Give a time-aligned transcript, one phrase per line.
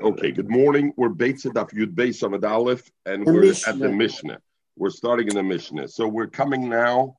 [0.00, 0.92] Okay, good morning.
[0.96, 3.72] We're Beit Daf Yud Beis Amid Aleph, and The we're Mishnah.
[3.72, 4.38] at the Mishnah.
[4.76, 5.88] We're starting in the Mishnah.
[5.88, 7.16] So we're coming now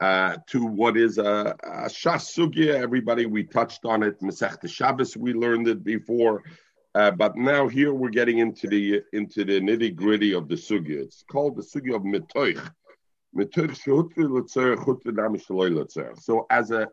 [0.00, 2.74] uh, to what is a, a Shas Sugya.
[2.74, 4.20] Everybody, we touched on it.
[4.20, 6.42] Masech Shabbos, we learned it before.
[6.94, 11.02] Uh, but now here we're getting into the into the nitty gritty of the sugya.
[11.02, 12.60] It's called the sugya of mitoich.
[13.36, 16.20] Mitoich shehutri l'tzerich, hutri dam shaloi.
[16.20, 16.88] So as a,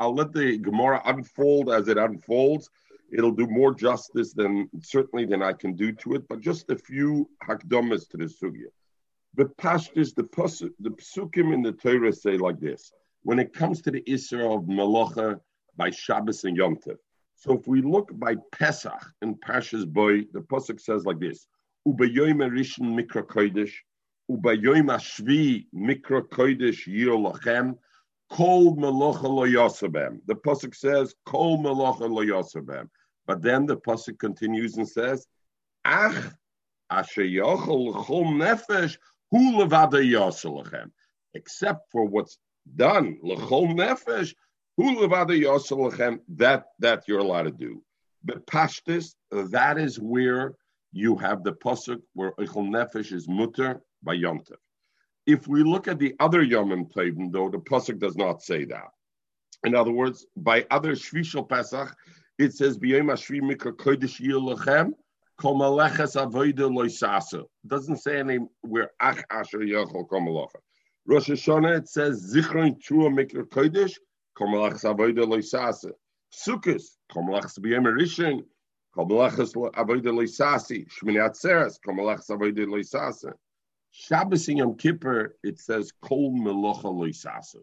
[0.00, 2.68] I'll let the Gemara unfold as it unfolds.
[3.12, 6.28] It'll do more justice than certainly than I can do to it.
[6.28, 8.70] But just a few hakdomas to the sugya.
[9.36, 13.82] The pashtus, the pasuk, the psukim in the Torah say like this: when it comes
[13.82, 15.40] to the Isra of Malacha
[15.76, 16.96] by Shabbos and Yom Tov.
[17.36, 21.46] So if we look by Pesach in Pashas Boy, the pasuk says like this:
[21.86, 23.72] Ubayoyim Rishon Mikra Kodesh,
[24.30, 27.76] Ubayoyim Ashvi Mikra Kodesh Yir Lachem,
[28.34, 30.18] Kol Melacha Lo Yosabem.
[30.26, 32.88] The pasuk says Kol Melacha Lo Yosabem,
[33.28, 35.24] but then the pasuk continues and says,
[35.84, 36.32] Ach
[36.90, 38.98] Asher Yochel L'Chol Nefesh
[39.30, 40.90] Hu Levada Yosalachem,
[41.34, 42.38] except for what's
[42.74, 44.34] done L'Chol Nefesh
[44.78, 46.18] Hu Levada Yosalachem.
[46.30, 47.84] That that you're allowed to do.
[48.24, 50.54] But Pashtis, that is where
[50.92, 54.56] you have the pasuk where Eichel Nefesh is mutter by Yom Tov.
[55.26, 58.88] If we look at the other Yom Tovim, though, the pasuk does not say that.
[59.64, 61.96] In other words, by other Shvishal Pesach,
[62.38, 64.92] it says B'yom Ashvi Mikra Kodesh Yir Lechem
[65.38, 70.60] Kol Maleches Avodah Lo doesn't say any where Ach Asher Yochel Kol Malecha.
[71.06, 73.94] Rosh Hashanah it says Zichron Trua Mikra Kodesh
[74.36, 75.92] Kol Maleches Avodah Lo Yisasa.
[76.34, 78.44] Sukkot Kol Maleches B'yom Rishon
[78.94, 83.32] Kol Maleches Avodah Lo Shmini Atzeres Kol Maleches Avodah Lo Yisasa.
[83.96, 87.60] Shabbos and Yom Kippur, it says Kol Melocha Lo Yisasa.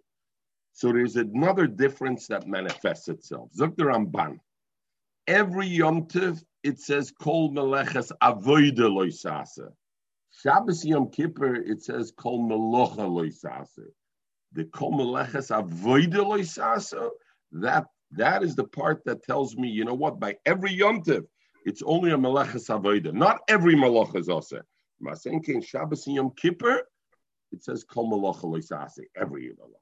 [0.72, 3.50] So there's another difference that manifests itself.
[3.54, 4.40] Zok the Ramban.
[5.28, 9.74] Every Yom Tov, it says Kol Meleches Avoida Lo Yisasa.
[10.42, 13.88] Shabbos Yom Kippur, it says Kol Melocha Lo Yisasa.
[14.54, 17.10] The Kol Meleches Avoida Lo Yisasa,
[17.52, 21.26] that, that is the part that tells me, you know what, by every Yom Tov,
[21.66, 23.14] it's only a Meleches Avoida.
[23.14, 24.62] Not every Melocha is also.
[25.02, 26.82] Masenke Shabbos and Yom Kippur,
[27.52, 29.76] it says Kol Melacha Lo Yisasa, every Melacha.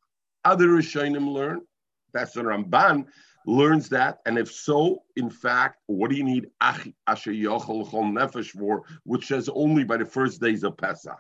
[0.46, 1.62] Other Rishonim learn,
[2.14, 3.06] that's the Ramban
[3.46, 6.92] learns that, and if so, in fact, what do you need Asher
[7.32, 11.20] Yochel Chol Nefesh for, which says only by the first days of Pesach?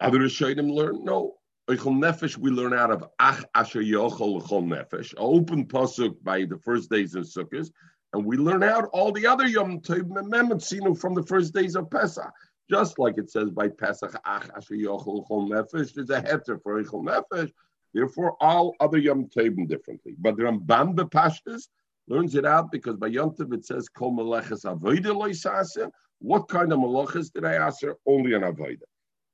[0.00, 1.34] Other Rishonim learn, no.
[1.68, 6.58] Eichel Nefesh we learn out of Ach Asher Yochel Chol Nefesh, open pasuk by the
[6.58, 7.70] first days of Sukkot,
[8.14, 11.90] and we learn out all the other Yom Tov Memetsinu from the first days of
[11.90, 12.32] Pesach.
[12.70, 16.82] Just like it says by Pesach, Ach Asher Yochel Chol Nefesh, there's a heter for
[16.82, 17.50] Eichel Nefesh.
[17.94, 20.14] Therefore, all other Yom Tovim differently.
[20.18, 21.68] But the Ramban Bepashtas
[22.06, 26.72] learns it out because by Yom Tov it says Kol Meleches Avodah Lo What kind
[26.72, 27.96] of malachas did I ask her?
[28.06, 28.82] Only an Avodah.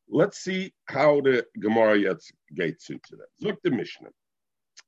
[0.08, 3.28] Let's see how the Gemara gets, gets into that.
[3.40, 4.10] Look the Mishnah.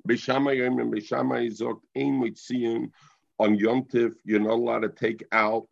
[0.09, 2.91] Beishamai Yom and Beishamai Zok Ein Mitziyim
[3.39, 5.67] on Yom Tov, you're not allowed to take out,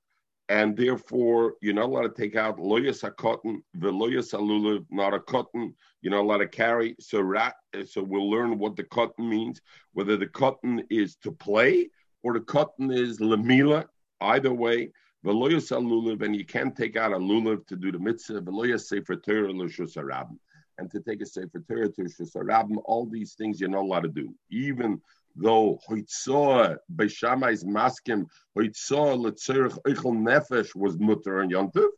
[0.48, 5.20] and therefore you're not allowed to take out loyas a cotton, veloyas alulav, not a
[5.20, 5.74] cotton.
[6.02, 6.96] You're not allowed to carry.
[7.00, 7.54] So rat,
[7.86, 9.60] so we'll learn what the cotton means,
[9.92, 11.88] whether the cotton is to play
[12.22, 13.86] or the cotton is lamila.
[14.20, 14.90] Either way,
[15.24, 18.42] veloyas alulav, and you can't take out a lulav to do the mitzvah.
[18.42, 20.38] Veloyas sefer Torah l'shus harabim,
[20.78, 22.76] and to take a sefer Torah to l'shus harabim.
[22.84, 25.00] All these things you're not allowed to do, even
[25.36, 31.88] though Hoitzoa Beishamai's maskim Hoitzoa Letzerich Eichel Nefesh was mutter and yontiv,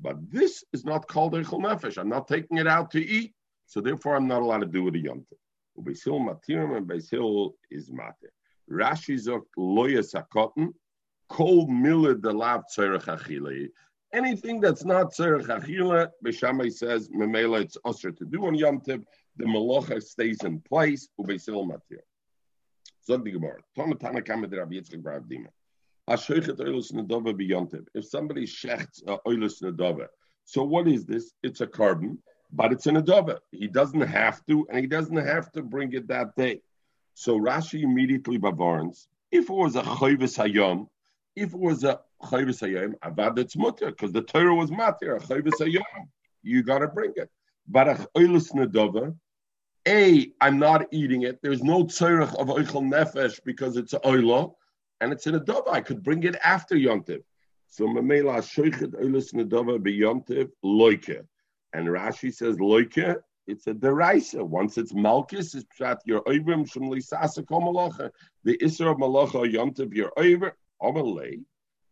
[0.00, 1.98] but this is not called Eichel Nefesh.
[1.98, 3.34] I'm not taking it out to eat,
[3.66, 5.38] so therefore I'm not allowed to do it a yontiv.
[5.80, 8.30] Beisil matirim and Beisil is matir.
[8.70, 10.72] Rashi zok loyas hakotten
[11.28, 13.68] kol mila de lav tzerich achile.
[14.12, 19.04] Anything that's not tzerich achile, Beishamai says memela it's usher to do on yontiv.
[19.36, 21.08] The malacha stays in place.
[21.18, 22.00] Ubeisil matir.
[23.04, 23.58] Zog Gemara.
[23.76, 25.48] Tana Rabbi Yitzchak
[26.08, 27.84] oilus nedova.
[27.94, 30.06] If somebody shechts uh, oilus nedova,
[30.44, 31.32] so what is this?
[31.42, 32.18] It's a carbon,
[32.52, 33.38] but it's an adova.
[33.50, 36.60] He doesn't have to, and he doesn't have to bring it that day.
[37.14, 39.06] So Rashi immediately bavarns.
[39.30, 40.88] If it was a chayvis hayom,
[41.36, 45.16] if it was a chayvis hayom, avad it's mutter because the Torah was matir.
[45.16, 46.08] A chayvis hayom,
[46.42, 47.30] you got to bring it.
[47.68, 49.16] But a oilus nedova,
[49.86, 51.40] a, I'm not eating it.
[51.42, 54.52] There's no tzorich of oichel nefesh because it's oila,
[55.00, 55.70] and it's in a dova.
[55.70, 57.22] I could bring it after yontiv.
[57.68, 61.26] So mamela shoichet oilis nedova beyontiv loike,
[61.72, 64.42] and Rashi says loike it's a deraisa.
[64.42, 68.10] Once it's malchus, it's pshat your oivrim shem lisasa malacha.
[68.44, 71.42] The isra of malacha yontiv your over amalei.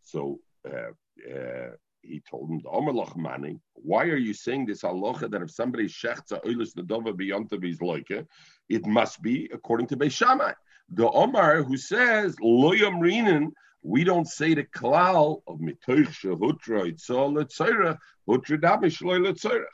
[0.02, 0.92] So uh,
[1.28, 1.70] uh,
[2.02, 3.58] he told him the amalach mani.
[3.74, 7.78] Why are you saying this halacha that if somebody shechts a oilus nedova beyontiv his
[7.78, 8.26] loike,
[8.68, 10.52] it must be according to Beis Shammai.
[10.90, 13.52] The Omar who says loyam rinin
[13.82, 17.98] we don't say the klal of mitoich shehutra itzol letzorach
[18.28, 19.64] hutra damish loy letzorach.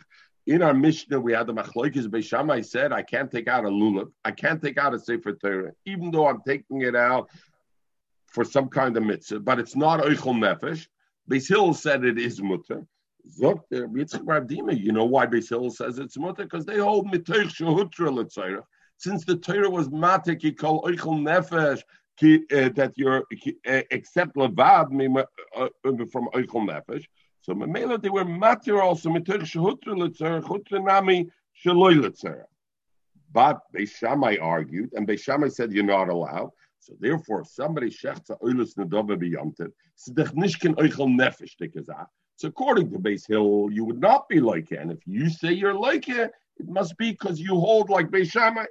[0.47, 4.13] In our Mishnah, we had the Machloikis Beishamai said, I can't take out a lulav,
[4.25, 7.29] I can't take out a Sefer Torah, even though I'm taking it out
[8.29, 10.87] for some kind of mitzvah, but it's not Eichel Nefesh.
[11.31, 12.87] Beis Hill said it is mutter.
[13.39, 13.59] You
[14.93, 16.45] know why Beis Hill says it's mutter?
[16.45, 18.63] Because they hold mitoich shehutra letzorach.
[18.99, 21.83] Since the Torah was matik, he called Eichel Nefesh,
[22.23, 23.25] uh, that you're
[23.67, 25.25] uh, except levad
[25.55, 25.69] uh,
[26.11, 27.05] from oichel nefesh.
[27.43, 31.29] So memela they were matir also mitir shehutra letzer chutra nami
[31.67, 32.45] letzer.
[33.33, 36.53] But Beishamai argued, and Beishamai said you're not allowed.
[36.87, 42.07] So therefore, if somebody shechtza oilus nedova biyamtiv, sidach nishkin oichel nefesh tikazah.
[42.37, 44.79] So according to Beis Hill, you would not be like it.
[44.79, 48.67] And if you say you're like it, it must be because you hold like Beishamai.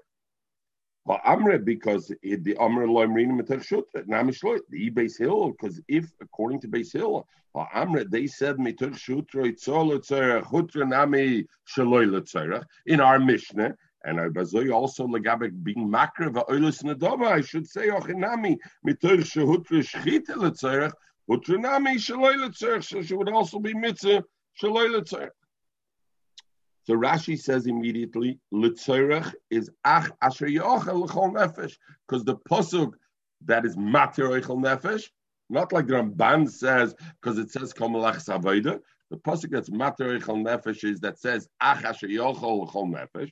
[1.06, 6.62] But Amre, because the Amre loy mrinim etershut, namishloy, the Beis Hill, because if, according
[6.62, 13.20] to Beis Hill, uh, Amre, they said metershut roitzol letzerach, hutra nami shaloy in our
[13.20, 18.58] Mishnah, and I bazoy also legabek being makra va'oilus nadova, I should say, ochinami,
[18.88, 20.94] metershut hutra shchita letzerach,
[21.30, 24.24] hutra nami shaloy letzerach, so she would also be mitzvah
[24.62, 25.32] shaloy letzerach.
[26.86, 31.74] So Rashi says immediately, Litzorach is Ach Asher Yochel L'chol Nefesh,
[32.08, 32.92] because the posuk
[33.46, 35.10] that is Matir Eichel Nefesh,
[35.50, 38.80] not like the Ramban says, because it says Komalach Savoida.
[39.10, 43.32] The posuk that's Eichel Nefesh is that says Ach Asher Yochel Nefesh.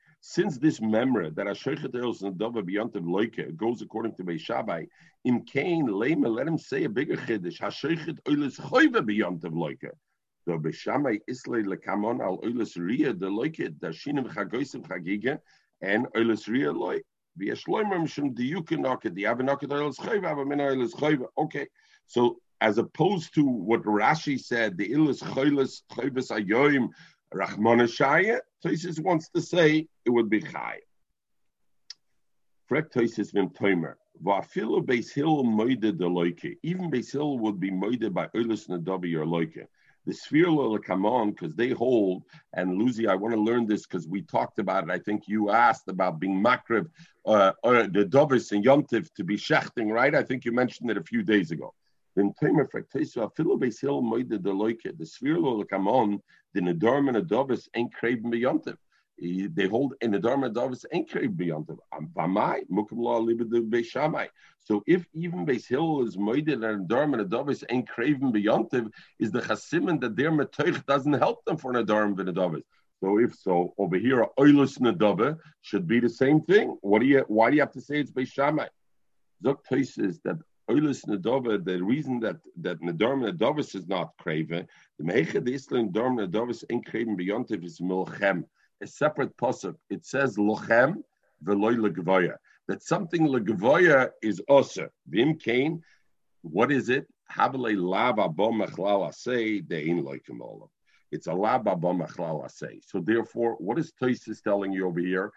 [0.23, 4.87] Since this memory that Ashochet Eros and Dova B'yantiv Loike goes according to Beishabai,
[5.25, 7.59] in Cain, Lema, let him say a bigger chiddush.
[7.59, 9.89] Hashochet Oilis Choyve B'yantiv Loike.
[10.45, 15.39] So Beshamai Islay Lekamon al Oilis Ria de Loike Dashinim Chagoisim Chagiga
[15.81, 17.51] and Oilis Ria the
[20.93, 21.25] Chayva.
[21.37, 21.67] Okay,
[22.05, 26.89] so as opposed to what Rashi said, the Ilis Chaylis Chayvis Ayoim
[27.33, 30.79] Rachmana Shaya, Toisis wants to say it would be Chay.
[32.69, 33.95] Frek Toisis Vim Toimer.
[34.23, 36.57] Va'afilu Beis Hill Moide de Loike.
[36.63, 39.65] Even Beis would be Moide by Oilis Nadabi or Loike
[40.05, 42.23] the Sfirla come on because they hold.
[42.53, 44.89] And Lucy, I want to learn this because we talked about it.
[44.89, 46.89] I think you asked about being makriv,
[47.25, 50.15] uh, or the dovis and Yomtiv to be shechting, right?
[50.15, 51.73] I think you mentioned it a few days ago.
[52.17, 56.21] In Tamer Fraktesu, Afilu Beis Hill Moide de Loike, the Sfirla come on,
[56.53, 58.75] the Nedorm and the dovis ain't craving beyontiv
[59.21, 61.79] they hold in the Dharma Davis ain't beyond them.
[62.15, 64.27] Bamai, Mukim Law Libid Beishamai.
[64.59, 69.31] So if even Beis Hill is Moide and Dharma Davis ain't craving beyond them, is
[69.31, 72.63] the Chasimin that their Metoich doesn't help them for Nadarm Vinadavis.
[72.99, 76.77] So if so, over here, Oilus Nadava should be the same thing.
[76.81, 77.23] What do you?
[77.27, 78.69] Why do you have to say it's Beishamai?
[79.43, 80.37] Zok says that
[80.79, 86.63] Nadava, the reason that that Nadarm Nadavis is not craving, the the Islam Dharma Nadavis
[86.69, 88.45] ain't craving beyond is Milchem
[88.81, 89.75] a separate pasuk.
[89.89, 91.03] It says lochem
[91.43, 92.35] veloy legvoya.
[92.67, 94.91] That something legvoya is oser.
[95.07, 95.83] Vim kain.
[96.41, 97.07] What is it?
[97.31, 100.69] Havale lava bom mechlal asay dein loikim olam.
[101.11, 102.81] It's a lava bom mechlal asay.
[102.85, 105.31] So therefore, what is Tosis telling you over here?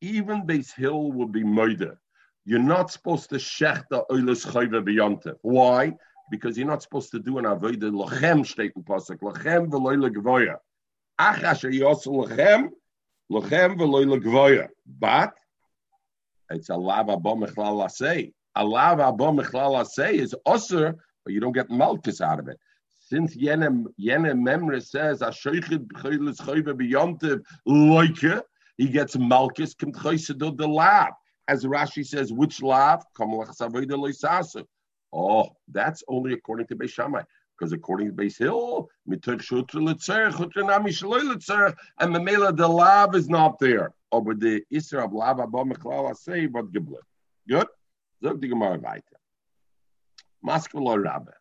[0.00, 1.98] Even Beis Hill will be murder.
[2.44, 5.34] You're not supposed to shech the oilus chayve beyonte.
[5.42, 5.94] Why?
[6.30, 10.56] Because you're not supposed to do an avodah lochem steht pasuk lochem veloy legvoya.
[11.18, 12.70] Ach asher yosu lochem
[13.30, 14.68] Lochem v'loy legvoya.
[14.86, 15.34] But
[16.50, 18.32] it's a lava mechlal asay.
[18.56, 22.58] A lava mechlal asay is osir, but you don't get malchus out of it.
[22.98, 28.42] Since Yenem Yenem Memre says Ashoichid b'choyles choyve b'yontiv loike,
[28.76, 31.12] he gets malchus kim the lab.
[31.50, 33.04] As Rashi says, which loisasu.
[35.12, 37.24] Oh, that's only according to Beis Shammai
[37.58, 39.20] because according to Beis Hill, and
[42.14, 43.92] the Mela, the lab is not there.
[44.12, 47.02] aber the Isra of Mechlal say what geblip.
[47.48, 47.66] Good?
[48.22, 49.18] Zog die Gemara weiter.
[50.46, 51.32] Maskvelo Rabbe.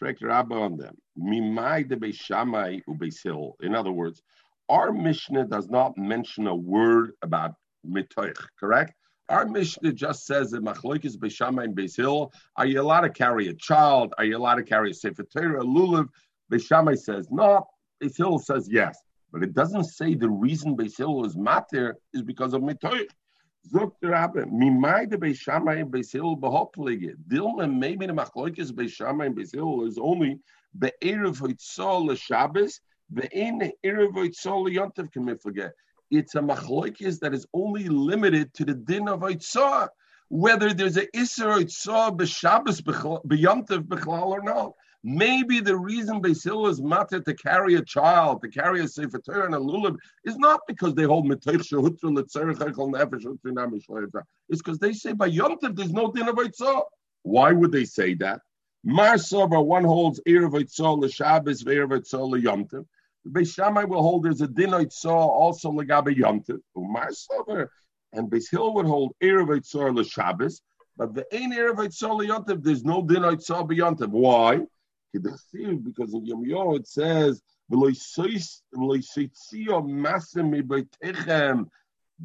[0.00, 0.96] Fragt Rabbe on them.
[1.18, 3.54] Mimai de Beishamai Ubesil.
[3.60, 4.22] In other words,
[4.68, 8.94] our Mishnah does not mention a word about mitoich, correct?
[9.28, 13.54] Our Mishnah just says that Machloikis Beishamai and Beisil, are you allowed to carry a
[13.54, 14.14] child?
[14.16, 16.08] Are you allowed to carry a Sefer Torah, lulav?
[16.50, 17.66] Beishamai says no.
[18.02, 18.98] Beisil says yes.
[19.30, 23.10] But it doesn't say the reason Beisil is matter is because of mitoich.
[23.70, 27.14] Zogt der Rabbe, mimai de and Beisil behoplige.
[27.28, 30.38] Dilma maybe the Machloikis Beishamai and Beisil is only
[30.78, 32.80] be'erev hoitzol l'Shabbos
[36.10, 39.88] it's a machloikis that is only limited to the din of Eitzah,
[40.28, 44.72] whether there's a Isser Eitzah b'Shabbos b'Yontiv b'Chlal or not.
[45.04, 49.46] Maybe the reason Basil is matter to carry a child, to carry a Sefer Torah
[49.46, 54.60] and a Lulav, is not because they hold Metoich Shehutru L'Tzerech Echel Nefesh Utru It's
[54.60, 56.82] because they say by there's no din of Eitzah.
[57.22, 58.40] Why would they say that?
[58.82, 62.84] Mar Sober, one holds Erev Eitzah l'Shabbos, Erev Eitzah l'Yontiv.
[63.26, 63.58] Beis
[63.88, 66.60] will hold there's a din saw also legabe yomtiv.
[66.76, 67.68] Umar sover,
[68.12, 70.60] and Beis Hill would hold erev itzor l'Shabbos,
[70.96, 74.08] but the ein erev itzor l'yontiv, there's no din itzor b'yontiv.
[74.10, 74.60] Why?
[75.12, 78.08] Because in Yom Yo it says masim
[80.52, 81.66] mibeitechem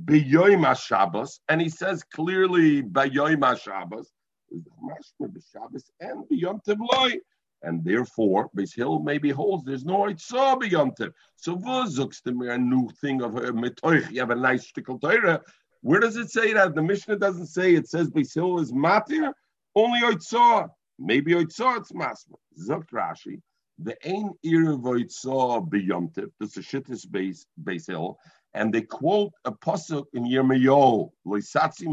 [0.06, 4.12] b'yoyim Shabbos, and he says clearly b'yoyim Shabbos
[4.52, 7.20] is the mashma b'Shabbos and b'yontiv loy.
[7.64, 11.14] And therefore, Beis Hill maybe holds there's no Eitzah beyontiv.
[11.38, 14.12] So v'zukst a new thing of a metoich.
[14.12, 15.42] You have a nice shtickle Torah.
[15.82, 16.76] Where does it say that?
[16.76, 19.34] The Mishnah doesn't say it says Beis Hill is matir,
[19.76, 20.70] only Eitzah.
[21.00, 22.36] Maybe Eitzah it's masma.
[22.60, 23.42] Zukt Rashi.
[23.80, 26.32] The ain ir v'Eitzah beyontiv.
[26.40, 28.20] This is shittis Beis Beis Hill.
[28.54, 31.88] And they quote a pasuk in Yirmiyahu, "Loisatzi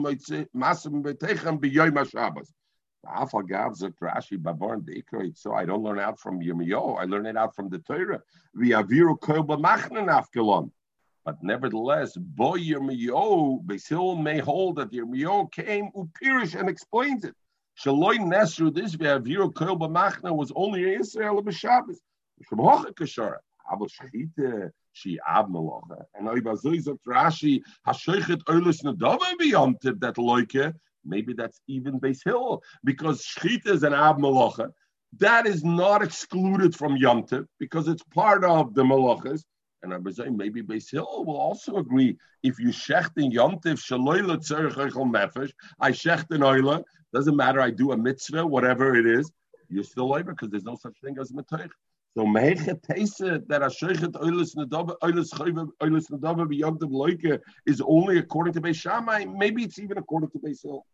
[0.55, 2.53] masim betechem b'yoyim Shabbos."
[3.03, 3.13] So
[5.55, 7.01] I don't learn out from Yirmiyahu.
[7.01, 8.21] I learn it out from the Torah.
[11.25, 17.35] But nevertheless, boy Yirmiyahu, Basil may hold that Yirmiyahu came upirish and explains it.
[17.83, 21.97] Shaloi Nesru, this V'aviru Koil B'machna was only in Israel B'Shabbos.
[22.51, 23.39] Shemhocha Kashara.
[23.71, 26.05] Aber Shechite, she Ab Melocha.
[26.15, 32.63] And Oibazoi Zot Rashi, Hashoichet Oilus Nadava B'yomtiv, that Loike, Maybe that's even Beis Hill
[32.85, 34.71] because Shchita is an Ab Malacha.
[35.19, 37.25] That is not excluded from Yom
[37.59, 39.43] because it's part of the Malachas.
[39.83, 43.79] And I'm saying maybe Beis Hill will also agree if you shecht in Yom Tiv
[43.79, 46.83] shaloyla tzerich I shecht in oila.
[47.13, 47.61] Doesn't matter.
[47.61, 49.31] I do a mitzvah, whatever it is.
[49.69, 51.71] You're still over because there's no such thing as mitoich.
[52.17, 58.19] So meiche teise that ashochet oilis nadava oilis chayve oilis nadava b'yogdav loike is only
[58.19, 59.27] according to Beis Shammai.
[59.27, 60.85] Maybe it's even according to Beis Hill.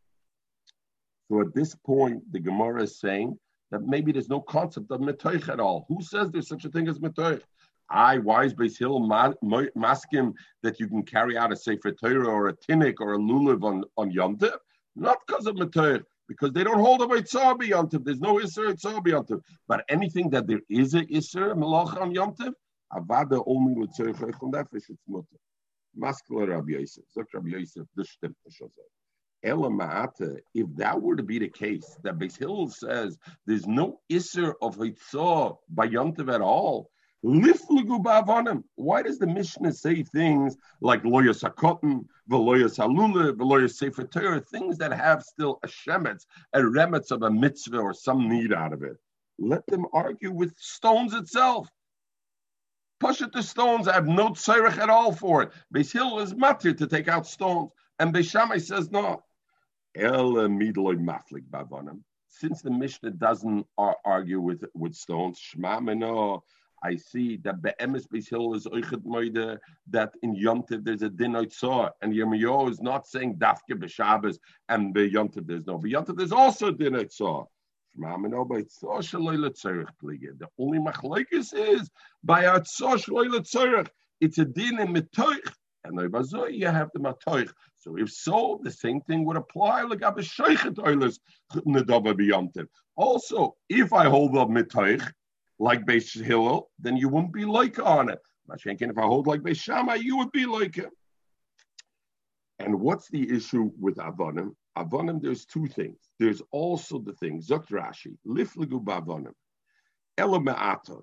[1.30, 3.38] So at this point, the Gemara is saying
[3.70, 5.86] that maybe there's no concept of metoich at all.
[5.88, 7.42] Who says there's such a thing as metoich?
[7.88, 12.56] I, wise Beis Hill, maskim that you can carry out a Sefer Torah or a
[12.56, 14.38] Tinnik or a Lulav on, on Yom
[14.94, 18.04] Not because of metoich because they don't hold a Eitzah Yontif.
[18.04, 19.40] There's no Isser Eitzah Yontif.
[19.68, 22.52] But anything that there is a Isser Melach on Yontif,
[22.92, 25.26] Avada only with Tzerich Echel Nefesh, it's Mutter.
[25.98, 27.04] Maskele Rabbi Yosef.
[27.16, 28.34] Zok Rabbi Yosef, this stimmt
[29.42, 34.76] if that were to be the case, that Beis Hill says there's no Isser of
[34.76, 36.90] Hitzah by Yontiv at all,
[37.26, 44.78] why does the Mishnah say things like loya sakotin, veloya salula, veloya sefer Torah, things
[44.78, 48.84] that have still a shemetz, a remetz of a mitzvah or some need out of
[48.84, 48.96] it?
[49.40, 51.68] Let them argue with stones itself.
[53.00, 53.88] Push it to stones.
[53.88, 55.50] I have no tzarech at all for it.
[55.74, 59.24] Beis Hill is matir to take out stones, and Beis Shammai says no.
[59.96, 60.34] El
[62.28, 63.66] Since the Mishnah doesn't
[64.04, 65.80] argue with with stones, Shema
[66.82, 69.58] I see that Be'emes Beis Hill is Oichet Moide,
[69.90, 74.92] that in Yontiv there's a din Oitzah, and Yirmiyahu is not saying Dafke B'Shabbos, and
[74.92, 75.78] Be'yontiv there's no.
[75.78, 77.46] Be'yontiv there's also din Oitzah.
[77.98, 78.08] The
[80.58, 81.90] only machlekes is
[82.22, 83.88] by Atzah Shloile Tzorech.
[84.20, 85.50] It's a din in Metoich,
[85.82, 85.98] and
[86.54, 87.50] you have the Matoich.
[87.78, 90.04] So if so, the same thing would apply like be
[92.28, 92.66] yomtiv.
[92.96, 95.10] Also, if I hold up Metoich,
[95.58, 98.20] like Beis Hillel, then you wouldn't be like on it.
[98.48, 100.90] If I hold like Beis Shammai, you would be like him.
[102.58, 104.54] And what's the issue with Avonim?
[104.78, 105.98] Avonim, there's two things.
[106.18, 109.32] There's also the thing, Zok Rashi, Liflagu Bavonim.
[110.18, 110.40] Ela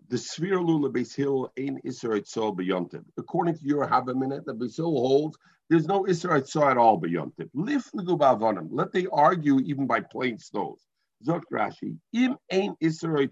[0.09, 3.03] the sphere lula Hill ein Israel beyontiv.
[3.17, 5.37] According to your Havaminat, the Beis Hill holds
[5.69, 7.49] There's no Israel at all beyond it.
[7.53, 10.87] Let they argue even by plain stones.
[11.23, 13.27] Zok Rashi, im ein Israel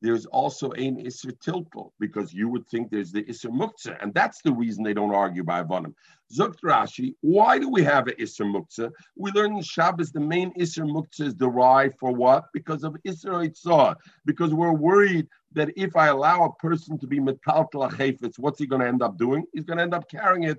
[0.00, 4.40] there's also ein Isser Tilpel, because you would think there's the Isser Muktzah, and that's
[4.42, 5.94] the reason they don't argue by Avanim.
[6.32, 8.92] Zukt Rashi, why do we have an Isser Muktzah?
[9.16, 12.44] We learn in Shabbos the main Isser Muktzah is derived for what?
[12.52, 17.18] Because of Isser Itzah, because we're worried that if I allow a person to be
[17.18, 19.44] metaltal chayfetz, what's he going to end up doing?
[19.52, 20.58] He's going to end up carrying it.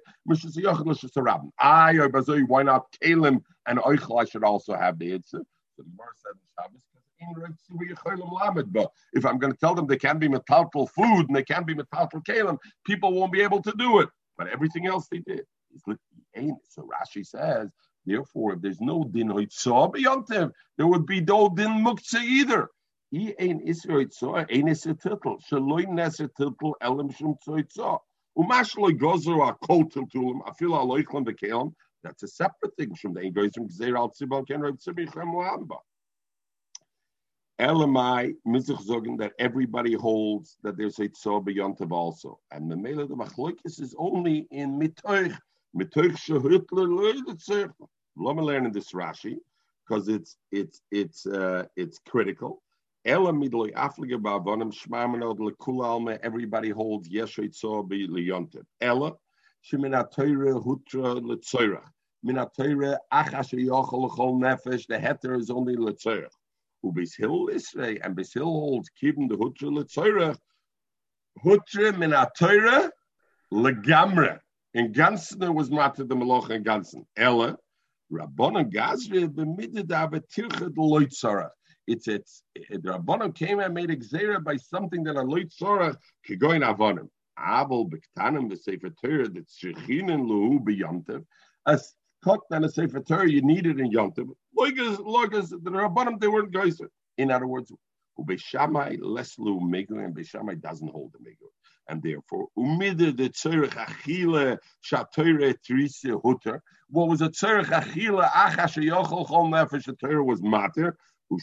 [1.60, 2.10] I or
[2.48, 4.22] why not Kalim and Oichel?
[4.22, 5.22] I should also have the.
[5.26, 5.44] So
[5.78, 6.84] the Gemara said in Shabbos
[9.14, 11.76] if I'm going to tell them they can't be metaltal food and they can't be
[11.76, 14.10] metaltal kalim, people won't be able to do it.
[14.38, 15.44] But everything else they did.
[15.86, 17.70] So Rashi says,
[18.06, 22.70] therefore, if there's no din hoitzah there would be no din muktzah either.
[23.12, 23.34] That's
[32.24, 35.80] a separate thing from the goes from Gzeir al Tzibal Ken Rav Tzibichem Lamba.
[37.60, 43.02] Elamai Mizrach Zogan that everybody holds that there's a tzor beyontav also, and the mele
[43.02, 45.38] of the machlokes is only in mitoich
[45.76, 47.74] mitoich shehutler
[48.16, 49.40] me learn in this Rashi
[49.86, 52.62] because it's it's it's uh, it's critical.
[53.04, 56.18] Ela midloi aflige ba'avonim shmamanod lekulalme.
[56.24, 58.64] Everybody holds yeshay tzor be leyontav.
[58.80, 59.18] Ela
[59.70, 61.92] sheminatoyre hutra letzoyrach.
[62.26, 64.88] Minatoyre achas yochol chol nefesh.
[64.88, 66.39] The heter is only letzoyrach
[66.84, 70.36] Hill Isrei, and Hill holds keeping the Hutra Letzorah,
[71.44, 72.92] Hutra min Torah
[73.54, 74.40] legamre.
[74.74, 77.06] In Gansen was matter the Malach in Gansen.
[77.18, 77.58] Ella,
[78.12, 81.50] Rabbanon Gazri b'midded avetircha the Loitzorah.
[81.88, 85.96] It's it's the Rabbanon came and made exera by something that a Loitzorah
[86.26, 87.10] could go in Avonim.
[87.40, 91.26] Abel b'ktanim v'sefer Torah that shechinen luhu b'yomtev.
[91.66, 91.94] As
[92.24, 94.30] cut and a sefer Torah you need it in Yomtev.
[94.60, 96.80] Loigas, loigas, the Rabbanim, they weren't guys.
[97.18, 97.72] In other words,
[98.20, 101.50] Ubeshamai leslu megur, and Beshamai doesn't hold the megur.
[101.88, 106.62] And therefore, umide the tzorech achile shatoire trise hutter.
[106.90, 110.98] What was a tzorech achile achash yochol chol nefesh Torah was mater.
[111.32, 111.42] And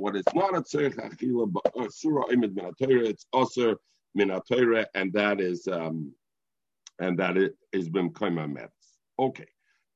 [0.00, 3.76] what is not a tzorech achile but uh, sura oimed ben it's also
[4.14, 4.30] min
[4.94, 6.12] and that is um,
[6.98, 7.36] and that
[7.72, 8.77] is bim kaima metz.
[9.18, 9.46] Okay,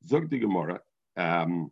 [0.05, 0.81] zog the Gemara,
[1.17, 1.71] um,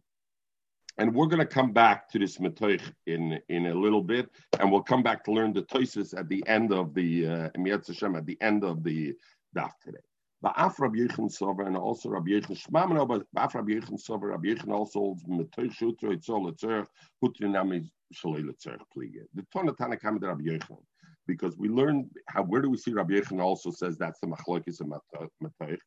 [0.98, 4.70] and we're going to come back to this metoich in in a little bit, and
[4.70, 8.38] we'll come back to learn the toises at the end of the uh, at the
[8.40, 9.14] end of the
[9.56, 9.98] daf today.
[10.44, 14.48] Ba'af Rabbi Yechon Sover and also Rabbi Yechon Shmamano, but Ba'af Rabbi Yechon Sover, Rabbi
[14.48, 16.86] Yechon also holds Metoich Shutra, Itzol Letzerch,
[17.22, 19.26] Hutrinami Shalei Letzerch Pliege.
[19.34, 20.78] The Tonatana Kamed Rabbi Yechon
[21.26, 24.80] because we learned how where do we see Rabbi Yechon also says that's the machlokes
[24.80, 25.78] of Matoich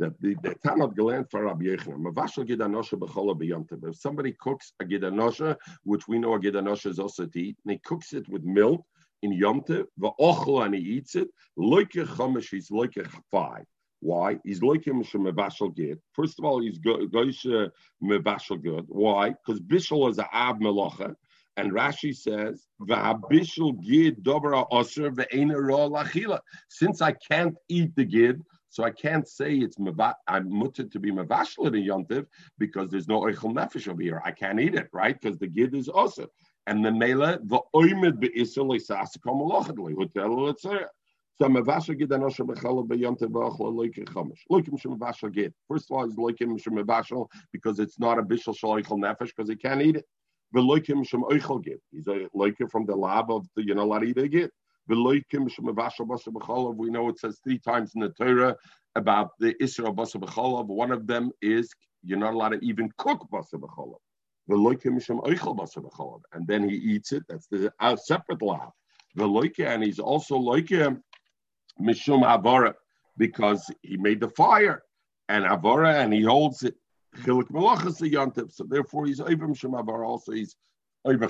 [0.00, 3.88] the, the Tanot Galan for Rabbi Yechon Mavashal Gidanosha Bechola B'Yomtev.
[3.88, 7.72] If somebody cooks a Gidanosha, which we know a Gidanosha is also to eat, and
[7.72, 8.84] he cooks it with milk
[9.22, 13.64] in Yomtev, va'ochel and he eats it, loike chomesh, he's loike five.
[14.00, 14.38] Why?
[14.44, 16.00] He's loike mevashal gid.
[16.14, 17.70] First of all, he's goish
[18.02, 18.86] mevashal good.
[18.88, 19.30] Why?
[19.30, 21.14] Because bishul is a ab melacha.
[21.58, 26.38] And Rashi says, gid dobra osir lachila.
[26.68, 29.76] Since I can't eat the gid, so I can't say it's
[30.28, 34.22] I'm mutter to be mavashal in yontiv because there's no oichel nefesh over here.
[34.24, 35.20] I can't eat it, right?
[35.20, 36.28] Because the gid is osir.
[36.68, 40.84] And the mela, the oimed be'isir le'sasakom alochadli, hotel le'tzeh.
[41.34, 44.38] So mavashal gid anosha bechala beyontiv v'achla loikim chomish.
[44.48, 45.52] Loikim shemavashal gid.
[45.66, 49.56] First of all, it's loikim shemavashal because it's not a bishul shaloichel nefesh because he
[49.56, 50.04] can't eat it.
[50.54, 51.80] Veloikim shem oichel git.
[51.90, 54.50] He's a loikim from the lab of the, you know, avashal basa b'cholov.
[54.90, 58.56] We know it says three times in the Torah
[58.96, 60.66] about the Israel basa b'cholov.
[60.66, 61.72] One of them is
[62.02, 64.00] you're not allowed to even cook basa shem b'cholov.
[66.32, 67.22] And then he eats it.
[67.28, 68.40] That's the uh, separate.
[69.16, 71.02] Veloikim, and he's also loikim
[71.80, 72.74] mishum avara
[73.16, 74.82] because he made the fire
[75.28, 76.74] and avara and he holds it.
[77.24, 77.42] So
[78.68, 80.06] therefore, he's Avram Shemavar.
[80.06, 80.54] Also, he's
[81.04, 81.26] Rabbi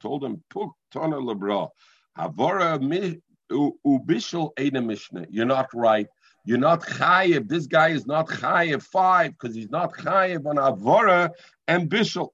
[0.00, 1.68] told him, "Puk Lebra
[2.16, 3.20] Havara
[3.50, 5.26] Ubishal Mishnah.
[5.30, 6.06] You're not right.
[6.44, 7.48] You're not chayiv.
[7.48, 11.30] This guy is not chayiv five because he's not chayiv on Avara
[11.66, 12.30] and Bishal.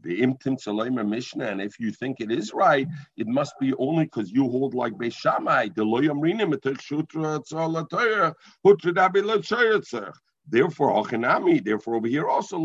[0.00, 4.30] The imtim Mishnah, and if you think it is right, it must be only because
[4.30, 5.68] you hold like Beis Shammai.
[5.74, 5.84] The
[10.48, 12.58] Therefore, Achinami, therefore over here also,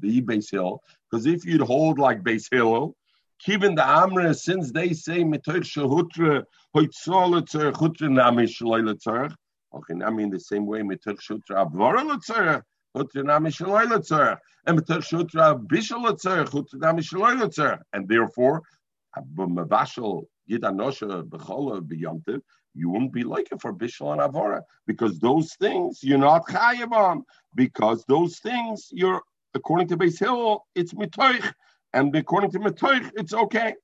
[0.00, 2.96] the Beis Hill, because if you'd hold like Beis Hill,
[3.44, 6.44] Given the Amra, since they say mitoich shehutra
[6.74, 9.34] hoitzol letzerich hutra nami shaloi letzerich.
[9.74, 11.68] Okay, I the same way mitoich shehutra
[17.36, 18.62] letzerich, and therefore,
[22.74, 26.92] you wouldn't be like it for bishal and avora because those things you're not chayiv
[26.92, 29.22] on because those things you're
[29.54, 31.52] according to Beis Hill it's mitoich
[31.92, 33.74] and according to mitoich it's okay.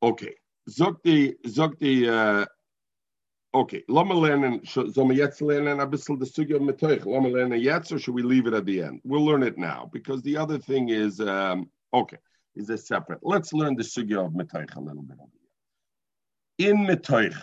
[0.00, 0.34] Okay,
[0.68, 2.44] zog die zog die uh,
[3.54, 7.04] Okay, lass mal lernen, wir jetzt lernen ein bisschen das Züge mit euch?
[7.06, 9.00] Lass mal lernen jetzt, or should we leave it at the end?
[9.04, 12.18] We'll learn it now, because the other thing is, um, okay,
[12.58, 13.20] is a separate.
[13.22, 15.16] Let's learn the Sugya of Metoich a little bit.
[16.58, 17.40] In Metoich,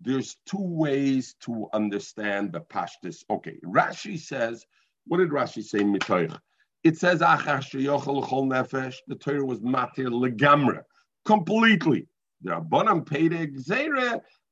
[0.00, 3.24] there's two ways to understand the Pashtus.
[3.30, 4.64] Okay, Rashi says,
[5.06, 6.38] what did Rashi say in Metoich?
[6.84, 10.82] It says, nefesh, the Torah was matir legamra,
[11.24, 12.06] completely.
[12.42, 13.46] The Rabbanim paid a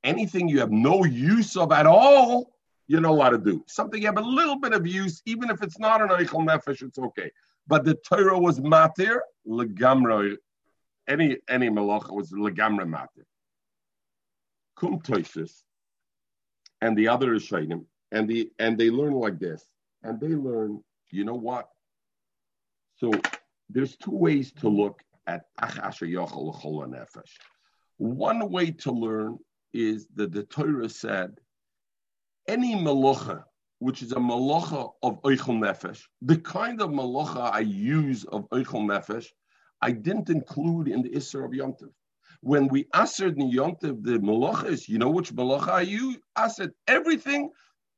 [0.05, 2.53] anything you have no use of at all,
[2.89, 3.63] you're not allowed to do.
[3.69, 6.83] Something you have a little bit of use, even if it's not an Eichel Nefesh,
[6.83, 7.31] it's okay.
[7.67, 10.37] But the Torah was matir, legamra.
[11.07, 13.25] Any any malacha was legamra matir.
[14.77, 15.65] Kum toises,
[16.81, 19.65] and the other is and the and they learn like this,
[20.03, 20.83] and they learn.
[21.11, 21.69] You know what?
[22.97, 23.13] So
[23.69, 27.33] there's two ways to look at achasha yochel nefesh.
[27.99, 29.39] One way to learn
[29.75, 31.39] is that the Torah said
[32.49, 33.45] any malacha,
[33.79, 38.87] which is a malacha of Eichel Nefesh, the kind of malacha I use of Eichel
[38.87, 39.27] Nefesh,
[39.81, 41.91] I didn't include in the Isser of Yontiv.
[42.41, 46.17] When we answered in Yontiv the malachas, you know which malacha I use?
[46.35, 47.51] I said everything.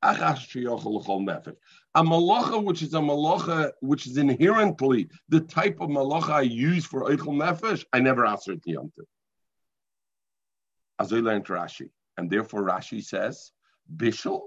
[0.02, 6.86] A malacha which is a malacha which is inherently the type of malacha I use
[6.86, 9.06] for Eichel Nefesh, I never answered in Yontiv.
[10.98, 11.90] As I learned Rashi.
[12.16, 13.52] And therefore Rashi says,
[13.96, 14.42] Bishul,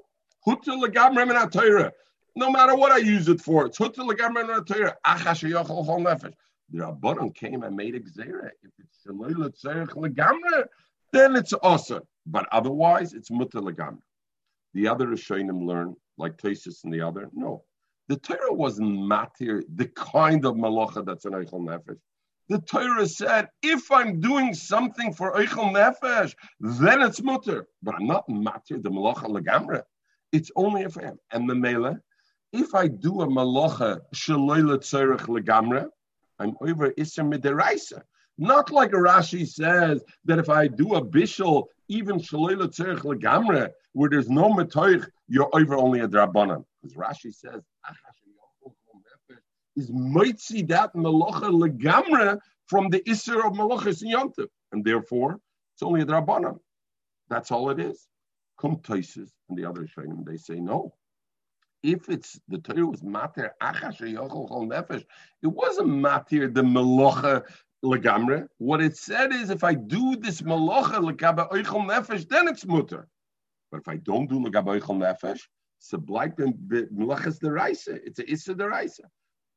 [0.48, 1.92] Hutul Legamre Torah.
[2.36, 4.96] No matter what I use it for, it's Hutul Legamre Torah.
[5.06, 6.34] Achash Yochel Chol Nefesh.
[6.72, 8.50] The Rabbanon came and made a Xera.
[8.64, 10.66] If it's Shalila Tzerich Legamre,
[11.12, 12.02] then it's awesome.
[12.26, 14.00] But otherwise, it's Mutter Legamre.
[14.74, 17.64] The other Rishonim learn, like Tesis and the other, no.
[18.08, 22.00] The Torah wasn't matir, the kind of malacha that's an Eichel Nefesh.
[22.50, 27.68] The Torah said, if I'm doing something for Eichel Nefesh, then it's mutter.
[27.82, 29.84] But I'm not matir the malacha legamre.
[30.32, 31.20] It's only if I am.
[31.32, 31.98] And the mele,
[32.52, 35.88] if I do a malacha shaloyle tzerich legamre,
[36.40, 38.02] I'm over iser midiraisa.
[38.38, 44.10] Not like Rashi says that if I do a bishul, even shaloyle tzerich legamre, where
[44.10, 46.66] there's no metoich, you're over only a drabanan.
[46.82, 47.62] Because Rashi says,
[49.76, 55.40] is mitzi that malacha legamra from the isser of malachas and yontif, and therefore
[55.74, 56.60] it's only a drabanan.
[57.30, 58.08] That's all it is.
[58.60, 60.94] Kum taisis and the other shayim, they say no.
[61.82, 65.04] If it's the Torah was matir achash nefesh,
[65.42, 67.44] it wasn't matir the malacha
[67.84, 68.48] legamre.
[68.60, 73.08] What it said is, if I do this malacha legaba oichel nefesh, then it's mutter.
[73.72, 75.42] But if I don't do legaba oichel nefesh,
[75.80, 78.00] it's a blight melachas deraisa.
[78.06, 79.02] It's a issa deraisa.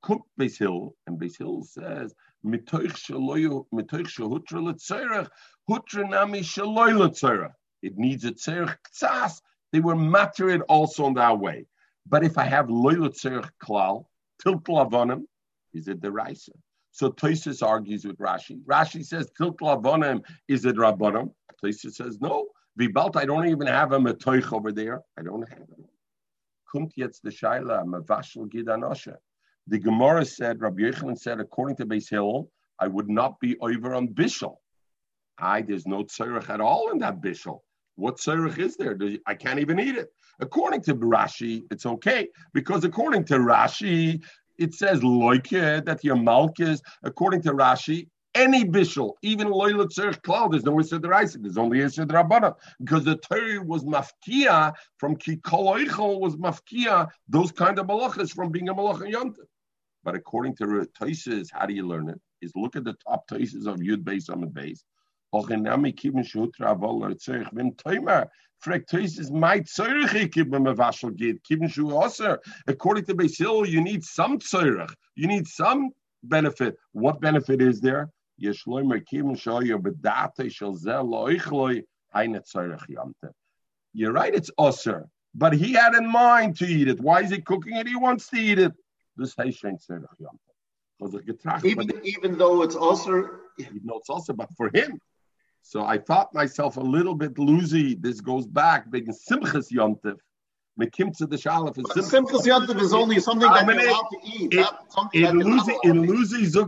[0.06, 2.14] Cook Beis Hill, and Beis Hill says,
[2.46, 5.28] Mitoich shaloyu, mitoich shahutra letzerach,
[5.68, 7.50] hutra nami shaloy letzerach.
[7.82, 9.40] It needs a tzerach ktsas.
[9.72, 11.66] They were mattered also in that way.
[12.08, 14.04] But if I have loyal tzerach klal,
[14.40, 15.24] tilt lavonim,
[15.74, 16.52] is it the raisa?
[16.92, 18.62] So Toisus argues with Rashi.
[18.62, 21.32] Rashi says tilt lavonim is it rabbanim.
[21.60, 22.46] Toisus says no.
[22.78, 25.02] Vibalt, I don't even have a metoich over there.
[25.18, 25.84] I don't have it.
[26.72, 29.16] Kumt jetzt the shaila mavashel gidanosha.
[29.68, 32.48] The Gemara said, Rabbi Yochanan said, according to Beis Hill,
[32.78, 34.56] I would not be over on Bishel.
[35.38, 37.60] I there's no tzarech at all in that Bishel.
[37.96, 38.96] What tzarech is there?
[39.26, 40.08] I can't even eat it.
[40.40, 44.22] According to Rashi, it's okay because according to Rashi,
[44.58, 46.80] it says loike that your malchus.
[47.02, 51.80] According to Rashi, any bishul, even loyal tzerich cloud, there's no issue the There's only
[51.80, 57.86] issue the rabbana because the Torah was mafkia from kikol was mafkia those kind of
[57.86, 59.46] malachas from being a malach yontif.
[60.06, 62.20] But according to Taisis, how do you learn it?
[62.40, 64.26] Is look at the top Taisis of Yud Beis
[71.68, 72.38] shu oser.
[72.68, 74.94] According to Beis Hill, you need some tzerich.
[75.16, 75.90] You need some
[76.22, 76.76] benefit.
[76.92, 78.08] What benefit is there?
[78.38, 78.52] You're
[84.12, 85.08] right, it's oser.
[85.34, 87.00] But he had in mind to eat it.
[87.00, 87.88] Why is he cooking it?
[87.88, 88.72] He wants to eat it.
[89.16, 90.38] This Tzerach Yom
[91.64, 95.00] Even, even though it's also even though it's also, but for him.
[95.62, 98.00] So I thought myself a little bit loosey.
[98.00, 100.16] This goes back big Simchas Yontif.
[100.80, 104.54] Mekimtza the Shalaf is Simchas Yontif is only something that you're allowed to eat.
[104.54, 106.66] It, something in Lucy, in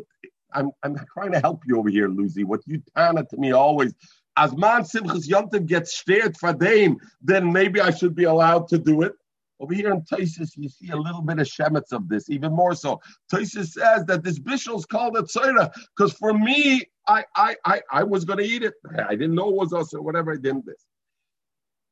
[0.53, 2.45] I'm I'm trying to help you over here, Lucy.
[2.45, 3.95] What you tana to me always.
[4.37, 8.79] As man Simchas Yontif gets stared for them, then maybe I should be allowed to
[8.79, 9.13] do it.
[9.61, 12.75] Over here in Taisus, you see a little bit of shemitz of this, even more
[12.75, 13.01] so.
[13.33, 17.83] Taisus says that this bishul is called a tzara because for me, I, I, I,
[17.91, 18.75] I was going to eat it.
[18.97, 20.33] I didn't know it was us or whatever.
[20.33, 20.87] I didn't this.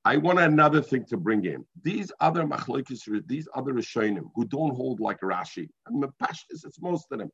[0.04, 1.64] I want another thing to bring in.
[1.82, 7.06] These other machlokes, these other Rishonim who don't hold like Rashi, and Mepashtis, it's most
[7.10, 7.30] of them.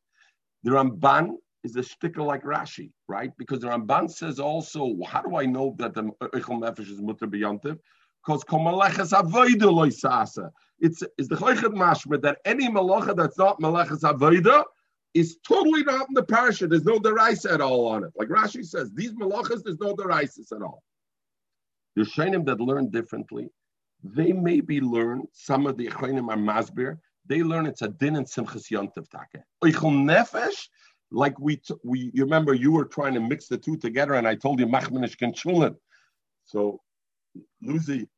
[0.63, 3.31] The Ramban is a sticker like Rashi, right?
[3.37, 7.27] Because the Ramban says also, how do I know that the Eichel Nefesh is mutter
[7.27, 7.79] b'yantiv?
[8.25, 10.51] Because komaleches avoida loisasa.
[10.79, 14.65] It's is the choichet mashma that any malacha that's not maleches avoida
[15.15, 16.67] is totally not in the parasha.
[16.67, 18.13] There's no deraisa at all on it.
[18.17, 20.83] Like Rashi says, these malachas, there's no deraisas at all.
[21.97, 23.51] The shainim that learn differently,
[24.03, 26.99] they maybe learn some of the achronim are masbir.
[27.27, 29.43] They learn it's a din and simchas yontav take.
[29.63, 30.69] Oichel nefesh,
[31.11, 34.27] like we t- we you remember you were trying to mix the two together, and
[34.27, 35.77] I told you machmenish kenchulin.
[36.47, 36.81] So
[37.61, 38.09] Lucy.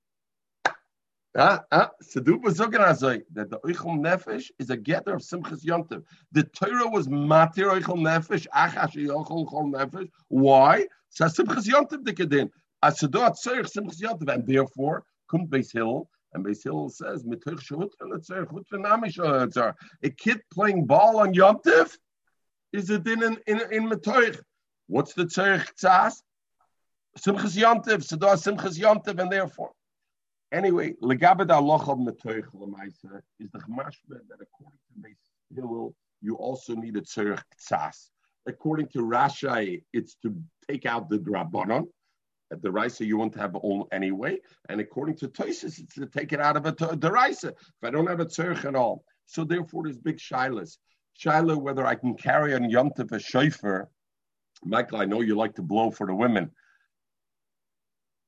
[1.37, 6.05] Ah, ah, that the Oichel Nefesh is a getter of Simchas Yontiv.
[6.31, 10.09] The Torah was Matir Oichel Nefesh, Achash Yochel Chol Nefesh.
[10.29, 10.87] Why?
[11.09, 12.51] So Simchas Yontiv dikadin.
[12.85, 17.91] Asedu Atzoich Simchas Yontiv, and therefore, come Beis Hill, and Beis Hill says, Mitoich Shehut
[18.01, 19.75] Letzerich, Hut V'namish
[20.05, 21.97] A kid playing ball on Yontiv
[22.73, 24.37] is it in in in, in.
[24.87, 26.23] What's the Tzerich Tzas?
[27.19, 29.71] Simchas Yontiv, Sadar Simchas Yontiv, and therefore.
[30.53, 35.17] Anyway, Legabed Allah of Metoich Lamaisa is the Chamashbe that according to Beis
[35.55, 38.11] Hillel, you also need a Tzerich Tzas.
[38.47, 40.35] According to Rashi, it's to
[40.69, 41.87] take out the Drabanon.
[42.53, 44.39] At the Raisa, you won't have all anyway.
[44.69, 47.49] And according to Toises, it's to take it out of a, the Raisa.
[47.49, 49.05] If I don't have a Tzerich at all.
[49.27, 50.77] So therefore, there's big Shilas.
[51.15, 53.89] Shiloh, whether I can carry on Yontif a shofar.
[54.65, 56.51] Michael, I know you like to blow for the women.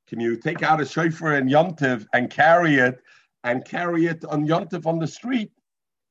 [0.08, 3.02] Can you take out a shofar and yontiv and carry it
[3.42, 5.50] and carry it on yontiv on the street?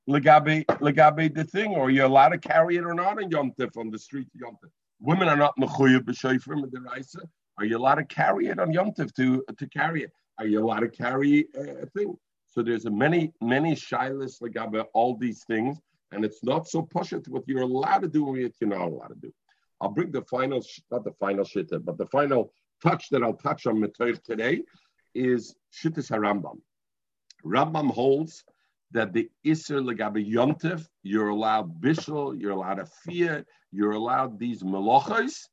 [0.09, 3.89] Legabe, legabe the thing, or you're allowed to carry it or not on yontif on
[3.89, 4.69] the street yontif.
[4.99, 7.21] Women are not mechuyah b'shofar midiraisa.
[7.57, 10.11] Are you allowed to carry it on yontif to to carry it?
[10.39, 12.15] Are you allowed to carry uh, a thing?
[12.47, 15.79] So there's a many many shilas legabe all these things,
[16.11, 19.07] and it's not so pushet what you're allowed to do and what you're not allowed
[19.07, 19.33] to do.
[19.81, 22.51] I'll bring the final, not the final shitta, but the final
[22.85, 24.61] touch that I'll touch on Metoich today
[25.15, 26.59] is Shittis HaRambam.
[27.43, 28.43] Rambam holds
[28.91, 34.61] that the Isser Legabe Yontif, you're allowed Bishel, you're allowed a fear, you're allowed these
[34.61, 35.47] Melochas,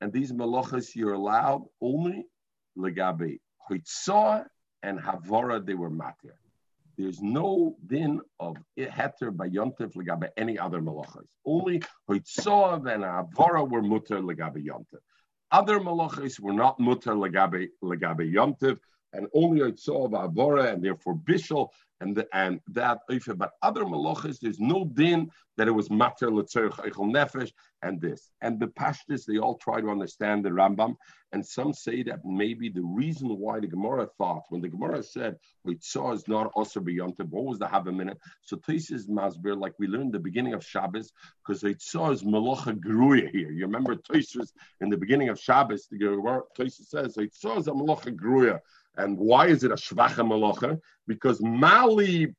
[0.00, 2.26] and these Melochas you're allowed only
[2.78, 4.44] Legabe Hoitzah
[4.82, 6.36] and Havora, they were Matir.
[6.96, 11.26] There's no din of heter by Yontif Legabe any other Melochas.
[11.44, 15.00] Only Hoitzah and Havora were Mutter Legabe Yontif.
[15.50, 18.78] Other malachis were not mutar legabe legabe yomtiv,
[19.12, 21.68] and only Yitzhak Avora, and therefore Bishel,
[22.00, 26.72] and the, and that But other malachis, there's no din that it was mater letzerich
[26.72, 28.30] eichel nefesh and this.
[28.42, 30.96] And the pashtus, they all try to understand the Rambam,
[31.32, 35.36] and some say that maybe the reason why the Gemara thought when the Gemara said
[35.66, 38.18] Yitzhak is not also beyontiv, what was the minute?
[38.42, 41.12] So Taisis Masber, like we learned the beginning of Shabbos,
[41.44, 43.50] because Yitzhak is malacha gruya here.
[43.50, 47.72] You remember Taisis in the beginning of Shabbos, the Gemara Taisis says Yitzhak is a
[47.72, 48.60] malacha gruya.
[48.96, 50.78] And why is it a shvacha malacha?
[51.06, 52.34] Because Mali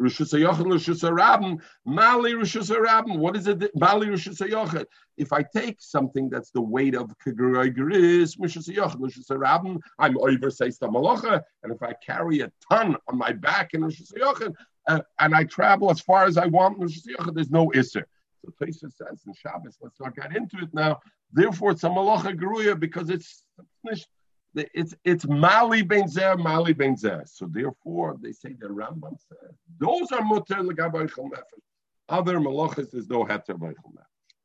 [0.00, 3.18] Rishus Hayochet Rishus Rabin, Mali Rishus Rabin.
[3.18, 3.70] What is it?
[3.74, 4.84] Mali Rishus Hayochet.
[5.16, 10.50] If I take something that's the weight of Kagris, Rishus Hayochet Rishus Rabin, I'm over
[10.50, 14.54] Seista Malacha, and if I carry a ton on my back in Rishus Hayochet,
[14.88, 18.04] uh, and I travel as far as I want in Rishus Hayochet, there's no Isser.
[18.44, 21.00] So Taisa says in Shabbos, let's not get into it now.
[21.32, 23.44] Therefore, it's a Malacha Geruya because it's
[24.56, 27.22] it's it's Mali Ben Zer, Mali Ben Zer.
[27.26, 31.42] So therefore, they say the Rambam says those are mutter legabay nefesh.
[32.08, 33.74] Other malachas is no heter nefesh.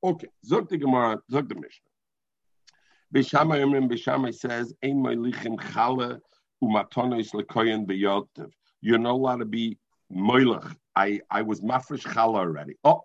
[0.03, 1.91] Okay, zok the Gemara, zok the Mishnah.
[3.13, 6.19] Bishama Yomrim Bishama says ein meilichim chala
[6.63, 8.51] umatonis lekoyen beyotiv.
[8.81, 9.77] You're not allowed to be
[10.11, 10.75] moilach.
[10.95, 12.75] I I was mafresh chala already.
[12.83, 13.03] Oh,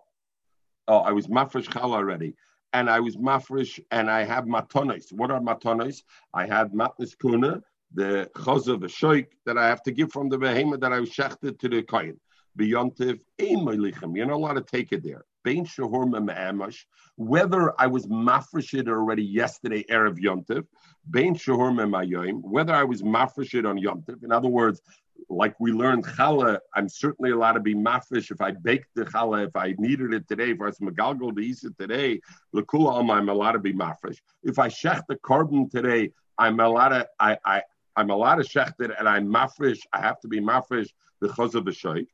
[0.87, 2.35] oh, I was mafresh chala already
[2.73, 5.11] and I was mafresh, and I have matonis.
[5.11, 6.03] What are matonis?
[6.33, 7.61] I had matnis kuna,
[7.93, 11.09] the chazav, the shoik that I have to give from the behemoth that I was
[11.09, 12.19] shechted to the kohen.
[12.57, 14.15] beyontiv ein moilichem.
[14.15, 15.23] You're not allowed to take it there.
[15.43, 20.65] Bein shahur Whether I was mafreshid already yesterday erev yontiv,
[21.09, 22.41] bein shahur mayoim.
[22.41, 24.23] Whether I was mafreshid on yontiv.
[24.23, 24.81] In other words,
[25.29, 29.47] like we learned challah, I'm certainly allowed to be mafresh if I baked the challah,
[29.47, 32.21] if I needed it today, if I was megalgal to eat it today,
[32.55, 34.17] lekula alma, I'm allowed to be mafresh.
[34.43, 37.61] If I shech the carbon today, I'm allowed to, I, I,
[37.95, 41.65] I'm allowed to shech it and I'm mafresh, I have to be mafresh because of
[41.65, 42.07] the shaykh.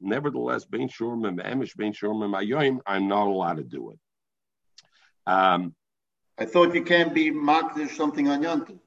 [0.00, 3.98] Nevertheless, bein shurma me'emish, bein shurma mayoim, I'm not allowed to do it.
[5.26, 5.74] Um,
[6.38, 8.78] I thought you can't be makdish something on yontif.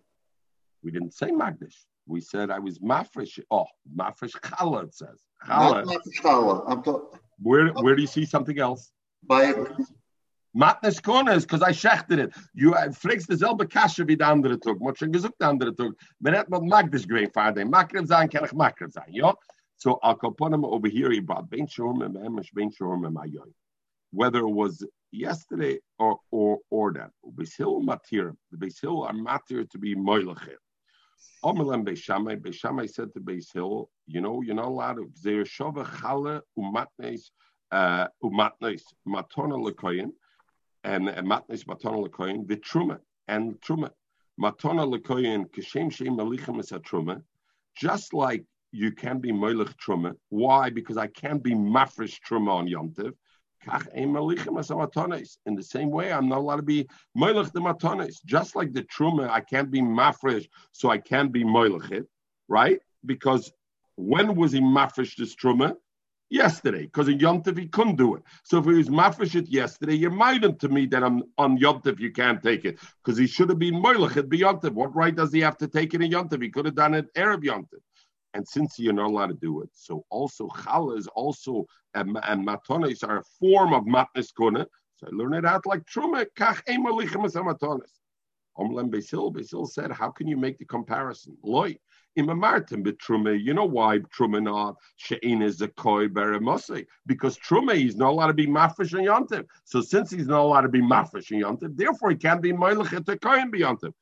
[0.84, 1.75] We didn't say magdish.
[2.07, 3.39] We said I was mafresh.
[3.49, 3.65] Oh,
[3.97, 4.85] mafresh challah.
[4.85, 5.85] It says challah.
[5.85, 6.63] Mafresh challah.
[6.67, 7.19] I'm talking.
[7.39, 8.91] Where Where do you see something else?
[9.23, 9.53] By
[10.55, 12.33] Matnes is because I schechted it.
[12.53, 14.79] You uh, fragst dezelfde kasche wie de andere tog.
[14.79, 15.93] Moet schon gesucht de andere tog.
[16.17, 17.67] Men het wat magdish grein vader.
[17.67, 19.11] Makrev zijn kan ik makrev zijn.
[19.13, 19.35] Ja.
[19.75, 21.13] So I'll compound over here.
[21.13, 23.53] He brought ben shorm and memesh ben shorm and mayoy.
[24.11, 27.11] Whether it was yesterday or or or that.
[27.21, 28.37] Besil matir.
[28.51, 30.59] The besil are matir to be moilachet.
[31.43, 35.86] Omelem Beishamai, Beishamai said to Beis Hill, you know, you're not allowed to Gzeir Shova
[35.86, 37.30] Chale Umatnes
[37.71, 40.12] uh, Umatnes Matona Lekoyin
[40.84, 43.91] and Matnes Matona Lekoyin the Truma and Truma
[44.39, 47.21] Matona Lekoyin Kashem Shem Malichem is a Truma
[47.78, 50.13] just like you can be Moilich Truma.
[50.30, 50.69] Why?
[50.69, 52.93] Because I can't be Mafresh Truma on Yom
[53.95, 54.13] in
[55.56, 58.23] the same way, I'm not allowed to be moilach the matonis.
[58.25, 62.08] Just like the truma, I can't be mafresh, so I can't be moilach it,
[62.47, 62.80] right?
[63.06, 63.51] Because
[63.95, 65.75] when was he mafresh this truma?
[66.32, 68.23] Yesterday, because in Yontif he couldn't do it.
[68.43, 71.99] So if he was mafresh it yesterday, you're minded to me that I'm on Yontif
[71.99, 75.32] you can't take it because he should have been moilach it beyond What right does
[75.32, 76.41] he have to take it in Yontif?
[76.41, 77.80] He could have done it Arab Yontif.
[78.36, 82.45] And since you're not allowed to do it, so also challah is also and, and
[82.45, 84.67] matonis are a form of matnes kona.
[84.98, 87.91] So I learn it out like truma kach matonis.
[88.58, 91.38] Omlem Basil, Basil said, how can you make the comparison?
[91.43, 91.78] Loy,
[92.19, 93.41] imamartim betruma.
[93.41, 96.86] You know why truma not shein is a koi beremosi?
[97.06, 99.45] Because truma is not allowed to be mafresh and yontiv.
[99.63, 102.91] So since he's not allowed to be mafresh and yontiv, therefore he can't be moilich
[102.91, 103.93] at koyin beyontiv.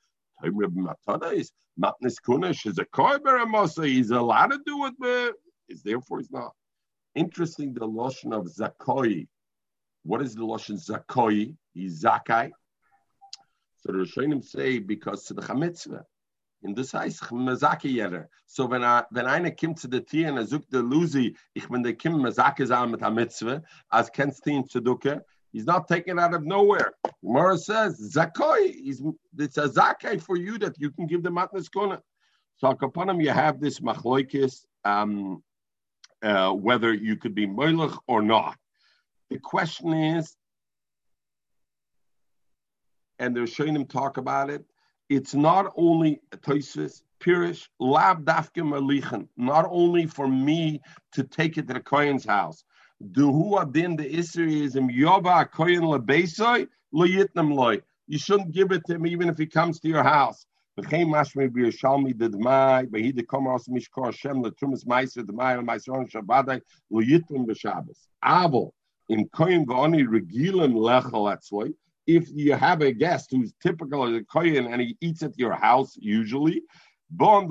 [0.52, 3.88] Matana is matnis kunish is a koi beremosi.
[3.88, 5.34] He's allowed to do it, but
[5.70, 6.54] is therefore he's not.
[7.16, 9.28] Interesting, the lotion of zakoi.
[10.04, 11.56] What is the lotion zakoi?
[11.74, 12.52] He's zakai.
[13.78, 16.04] So the Rishonim say because to the chamitzvah.
[16.64, 18.28] In this heißt mazaki yeder.
[18.46, 21.68] So when I when eine kommt zu der Tier und er sucht der Luzi, ich
[21.68, 25.88] bin der Kim mazaki sein mit der Mitzvah, als kennst ihn zu duke, he's not
[25.88, 26.92] taken out of nowhere.
[27.24, 28.76] Gemara says zakoi,
[29.38, 32.02] it's a zakai for you that you can give the matnas kona.
[32.58, 35.42] So upon him you have this machloikis, um,
[36.22, 38.58] uh, whether you could be moilach or not.
[39.30, 40.36] The question is,
[43.20, 44.66] and they're showing him talk about it.
[45.10, 50.82] It's not only toises pirish lab dafkim alichin, not only for me
[51.14, 52.64] to take it to the Kohen's house.
[53.06, 53.26] The
[57.52, 57.82] loy.
[58.08, 60.46] You shouldn't give it to him even if he comes to your house.
[60.80, 61.10] V'chein
[62.90, 66.62] b'hidi komaros mishkor Hashem l'trumas meiser d'mai l'meiseron shabadai
[66.92, 68.08] l'yitlim b'shabbos.
[68.24, 68.72] Avo,
[69.10, 71.74] in koyin v'oni regilim atzvoi,
[72.08, 75.54] if you have a guest who's typical of a koyin and he eats at your
[75.54, 76.62] house usually,
[77.12, 77.50] bon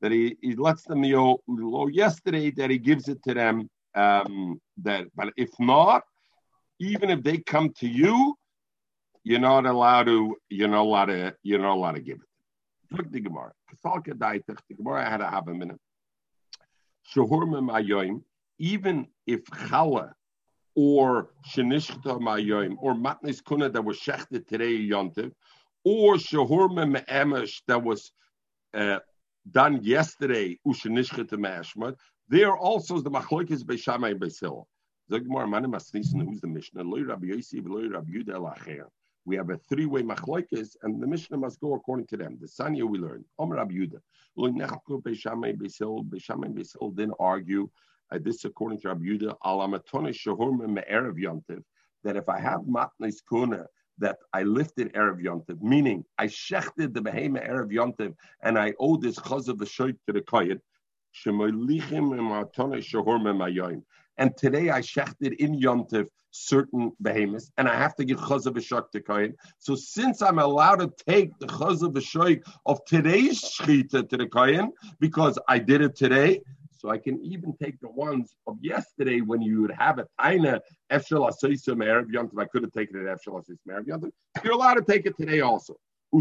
[0.00, 5.06] that he, he lets them know yesterday that he gives it to them, um, that,
[5.16, 6.02] but if not,
[6.78, 8.36] even if they come to you,
[9.24, 12.96] you're not allowed to, you're not allowed to, you're not allowed to give it.
[12.96, 13.52] Look the Gemara.
[13.70, 15.80] The Gemara had to have a minute.
[18.60, 20.12] Even if challah
[20.74, 25.32] or shenishta mayoim or matnis kuna that was shechted today yontiv,
[25.84, 28.12] or shahurma me'emesh that was
[28.74, 28.98] uh,
[29.50, 31.96] done yesterday ushenishta mashmat,
[32.28, 34.64] there also the machlokes beisil.
[35.10, 36.84] Gemara manim asnisin who's the Mishnah
[39.28, 42.38] we have a three-way machlokes, and the Mishnah must go according to them.
[42.40, 43.26] The Sanya we learn.
[43.38, 43.74] Omer Rabbi
[46.54, 47.68] Beisil didn't argue.
[48.10, 49.36] Uh, this according to Rabbi yontiv.
[52.04, 53.66] That if I have matnes kuna,
[53.98, 58.96] that I lifted Erev Yontiv, meaning I shechted the Behema Erev Yontiv, and I owe
[58.96, 60.60] this chaz of the shoyt to the koyet,
[64.18, 68.90] and today I shechted in Yontif certain behemoths, and I have to give chazav v'shak
[68.92, 69.34] to kohen.
[69.58, 74.72] So since I'm allowed to take the chazav v'shak of today's shechita to the kohen
[75.00, 76.42] because I did it today,
[76.78, 80.60] so I can even take the ones of yesterday when you would have a taina
[80.90, 82.40] efshel asoisim erev yontiv.
[82.40, 84.10] I could have taken it efshel asoisim erev yontiv.
[84.44, 85.74] You're allowed to take it today also.
[86.14, 86.16] Uh,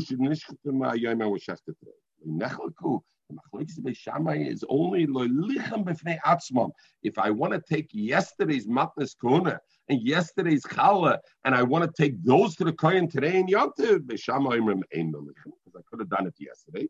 [4.34, 5.04] is only
[7.04, 11.92] if I want to take yesterday's matnes kona and yesterday's challah, and I want to
[12.02, 16.90] take those to the kohen today in yontiv, because I could have done it yesterday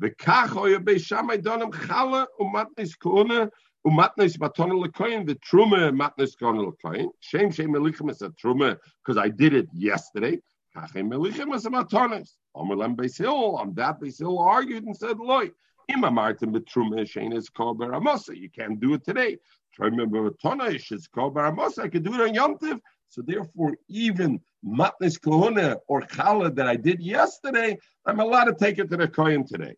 [0.00, 3.44] וכך היה בי שמאי דונם חלה ומתניס כהונה
[3.84, 7.06] ומתניס מתונה לכהן ותרומה מתניס כהונה לכהן.
[7.20, 10.36] שם שם מליכם is a truma because I did it yesterday.
[10.74, 12.36] כך הם מליכם is a matonis.
[12.56, 15.48] אמר להם בייס היל, on that base hill argued and said, loy,
[15.90, 19.36] אם אמרתם בתרומה שאין is called baramosa, you can't do it today.
[19.76, 22.78] Truma b'matonish is called baramosa, I can do it on Yom Tiv.
[23.08, 27.76] So therefore, even matnis kahuna or challah that I did yesterday,
[28.06, 29.74] I'm allowed to take it to the kohen today.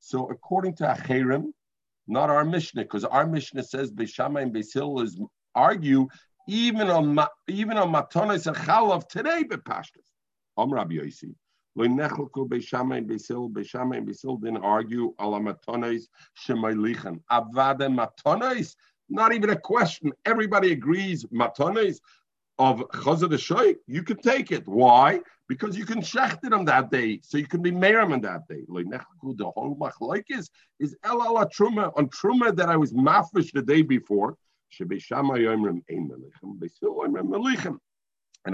[0.00, 1.52] So according to Acherim,
[2.08, 5.20] not our Mishnah, because our Mishnah says Beishamai and Beisil is
[5.54, 6.08] argue
[6.48, 10.08] even on even on Matonis and Chalav today, but Pashtas.
[10.56, 11.34] Om Rabbi Yossi.
[11.78, 16.04] Loinechelku Beishamai and Beisil, Beishamai and Beisil didn't argue ala Matonis
[16.44, 17.20] Shemailichan.
[17.30, 18.74] Avada Matonis,
[19.08, 20.12] not even a question.
[20.24, 21.98] Everybody agrees Matonis
[22.58, 24.66] of Chazad Shoy, you can take it.
[24.66, 25.20] Why?
[25.50, 28.46] Because you can shecht it on that day, so you can be merim on that
[28.46, 28.62] day.
[28.68, 30.48] The whole machlokes
[30.78, 34.36] is el ala truma on truma that I was mafish the day before.
[34.78, 34.92] And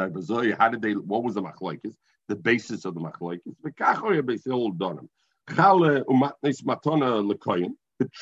[0.03, 0.95] I was oh, how did they?
[0.95, 1.95] What was the machlokes?
[2.29, 3.43] The basis of the machlokes.
[3.63, 3.73] The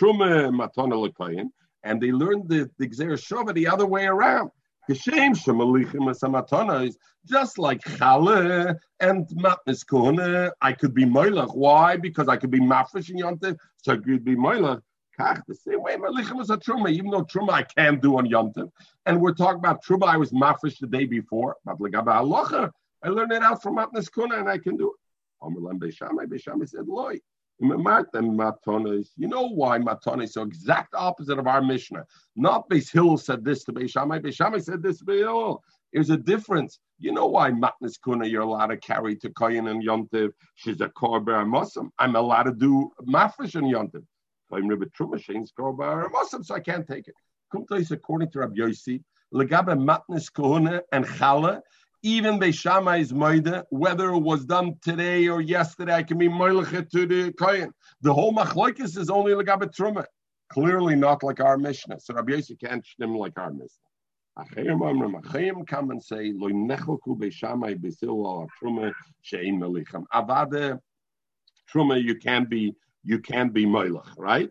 [0.01, 1.47] truma matona lekoyin.
[1.85, 4.51] And they learned the the Shova the other way around.
[4.89, 6.95] Geshem shemalichim esamatonos,
[7.27, 11.55] just like chale and matnis I could be moilach.
[11.55, 11.97] Why?
[11.97, 14.83] Because I could be mafish in yontif, so I could be moilach.
[15.19, 18.27] Kach, the same way malichem is a truma, even though truma I can't do on
[18.27, 18.71] yontif.
[19.07, 23.43] And we're talking about truma I was mafish the day before, but I learned it
[23.43, 24.09] out from matnis
[24.39, 24.97] and I can do it.
[25.43, 26.87] Omerlam beishamai, beishamai said,
[27.61, 29.03] loy.
[29.17, 32.05] You know why matonis is so exact opposite of our Mishnah.
[32.37, 35.29] Not Beis Hill said this to Beis Shammai, Beis Shammai said this to Beis Hill.
[35.29, 35.61] Oh,
[35.93, 36.81] there's a difference.
[36.99, 40.33] You know why matnas kuna you're allowed to carry to Koyin and Yontiv.
[40.57, 41.91] She's a korber Muslim.
[41.99, 44.05] I'm allowed to do mafresh and Yontiv.
[44.53, 47.15] I'm Rebbe Trumashin's korber Muslim, so I can't take it.
[47.53, 49.03] Kumtais according to Rabbi Yossi,
[49.33, 51.61] legabe matnas kuna and chala
[52.05, 57.07] even Beishamai's Moida, whether it was done today or yesterday, I can be Moilichet to
[57.07, 57.73] the Kohen.
[58.03, 60.05] The whole Machlokes is only like Truma.
[60.51, 61.99] Clearly not like our Mishnah.
[62.01, 63.89] So Rabbi Yossi can't stem like our Mishnah.
[64.39, 68.93] Achayim Amram, Achayim come and say, Lo nechelku Beishamai Besil al Truma
[69.23, 70.05] she'in melichem.
[70.13, 70.79] Avade
[71.73, 74.51] Truma, you can't be, you can't be Moilach, right?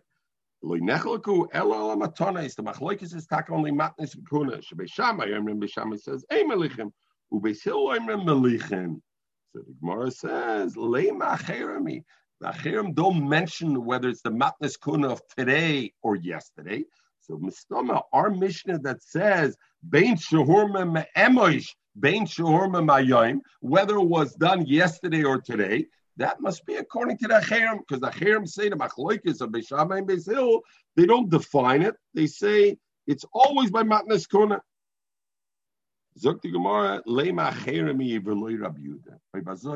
[0.60, 2.56] Lo nechelku elo matones.
[2.56, 4.60] The Machlokes is tak only matnes v'kuna.
[4.60, 6.42] Shebeishamai, Amram Beishamai says, Ei
[7.40, 9.00] melichem.
[9.52, 12.02] So the Gemara says, Lema Cherami.
[12.40, 16.84] The Cherim don't mention whether it's the Matnas Kuna of today or yesterday.
[17.20, 19.56] So Mistama, our Mishnah that says,
[19.88, 21.68] Bein Shahurma Me'emoish,
[21.98, 27.28] Bein Shahurma Mayim, whether it was done yesterday or today, that must be according to
[27.28, 30.60] the Cherim, because the Cherim say the Machloikis of Beishama and Beisil,
[30.96, 31.94] they don't define it.
[32.12, 32.76] They say
[33.06, 34.60] it's always by Matnas Kuna.
[36.18, 37.02] Zok the Gemara.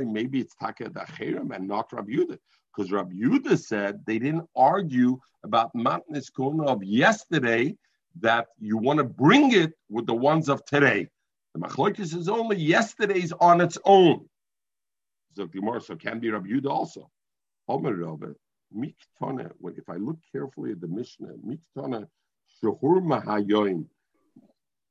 [0.07, 2.39] Maybe it's Taka the Cherem and not Rab Yuda.
[2.74, 7.76] Because Rab Yuda said they didn't argue about Matnis Kona of yesterday
[8.20, 11.09] that you want to bring it with the ones of today.
[11.55, 14.28] The Machlokes is only yesterday's on its own.
[15.36, 17.11] Zok the Gemara, so can be Rab Yuda also.
[17.68, 17.97] Omer
[18.74, 22.07] Miktona, if I look carefully at the Mishnah, Miktona,
[22.62, 23.86] Shahur Mahayoim,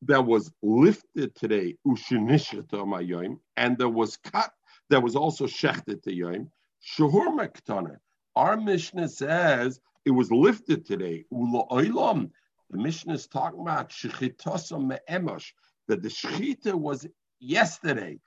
[0.03, 4.51] that was lifted today, and there was cut,
[4.89, 6.49] that was also shechted to Yom,
[6.97, 7.97] Shahur Mektana.
[8.35, 11.25] Our Mishnah says it was lifted today.
[11.31, 12.29] The
[12.71, 15.51] Mishnah is talking about Shechitasa Me'emosh,
[15.87, 17.07] that the Shechita was
[17.39, 18.19] yesterday.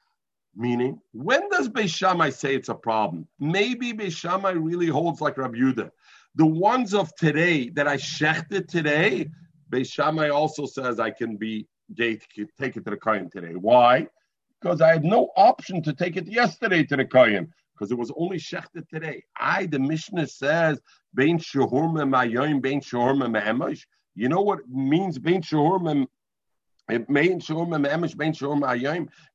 [0.56, 3.28] Meaning, when does Beishamai say it's a problem?
[3.38, 5.90] Maybe Beishamai really holds like Rabbi Yudah.
[6.34, 9.30] The ones of today that I shechted today,
[9.70, 11.66] Beis Shammai also says I can be
[11.96, 13.54] take it to the Kohen today.
[13.54, 14.06] Why?
[14.60, 18.12] Because I had no option to take it yesterday to the Kohen because it was
[18.16, 19.24] only shechted today.
[19.38, 20.80] I, the Mishnah says,
[21.14, 23.84] Bein Shehurma Mayoim, Bein Shehurma Me'emosh.
[24.14, 26.06] You know what means bein ayim.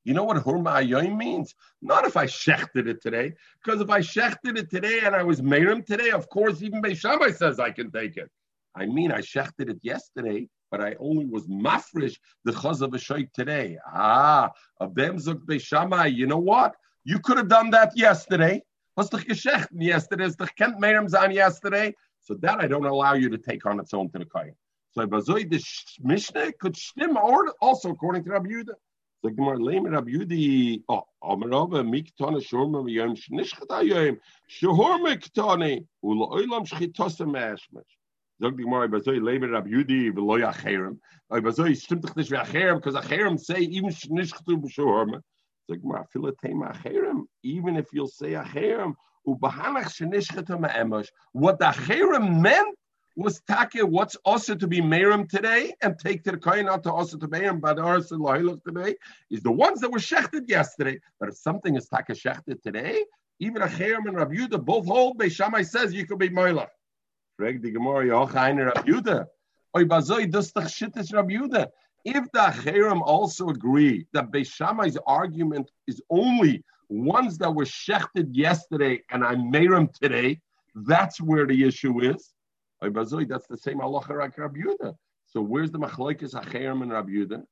[0.03, 1.55] You know what hurma ayim means?
[1.81, 3.33] Not if I shechted it today,
[3.63, 7.35] because if I shechted it today and I was merim today, of course even Beishamai
[7.35, 8.29] says I can take it.
[8.75, 12.99] I mean, I shechted it yesterday, but I only was mafresh the chaz of a
[12.99, 13.77] shaykh today.
[13.85, 16.13] Ah, them zuk Beishamai.
[16.13, 16.75] You know what?
[17.05, 18.61] You could have done that yesterday.
[18.97, 20.25] Was the geshechten yesterday?
[20.25, 21.93] Is the kent merim zan yesterday?
[22.21, 24.55] So that I don't allow you to take on its own to the kain.
[24.91, 25.63] So Bazoi the
[26.01, 28.73] Mishnah could stim or also according to Rabbi Yehuda.
[29.21, 34.17] So Gemara Lame Rabbi Yudi oh Amarava Miktana Shorma Yom Shnishchata Yom
[34.49, 37.25] Shorma Ktane Ula Olam Shchitosa
[38.41, 38.41] Mashmash.
[38.41, 40.99] Zog Gemara Bazoi Lame Rabbi Yudi Veloy Acherem.
[41.31, 45.21] Bazoi stimmt doch nicht wie Acherem because Acherem say even Shnishchatu B'Shorma.
[45.69, 48.95] Zog Gemara Filatema Acherem even if you'll say Acherem
[49.27, 51.07] Ubahanach Shnishchatu Ma'emosh.
[51.33, 52.75] What the Acherem meant
[53.17, 56.91] was take what's also to be Merim today and take to the Kohen out to
[56.91, 58.95] also to be Merim Badar Lohiloch today
[59.31, 60.99] is the ones that were shechted yesterday.
[61.19, 63.05] But if something is take shechted today,
[63.39, 66.67] even a Cherem and Rabbi Yudah both hold, Beishamai says you could be Moilach.
[67.37, 69.25] Reg the Gemara Yochain Rabbi Yudah.
[69.75, 71.67] Oy bazoi the shittis Rabbi Yudah.
[72.05, 79.01] If the Cherem also agree that Beishamai's argument is only ones that were shechted yesterday
[79.09, 80.39] and I made them today,
[80.75, 82.31] that's where the issue is.
[82.81, 84.95] That's the same halacha Rabbi Yehuda.
[85.25, 87.43] So where's the machlokes acherim and Rabbi Yehuda?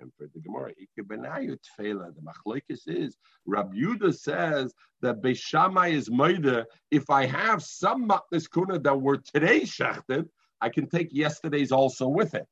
[0.00, 6.64] And for the Gemara, the machlokes is Rabbi Yehuda says that Beishamai is moida.
[6.90, 10.28] If I have some matnes kuna that were today shechted,
[10.60, 12.46] I can take yesterday's also with it.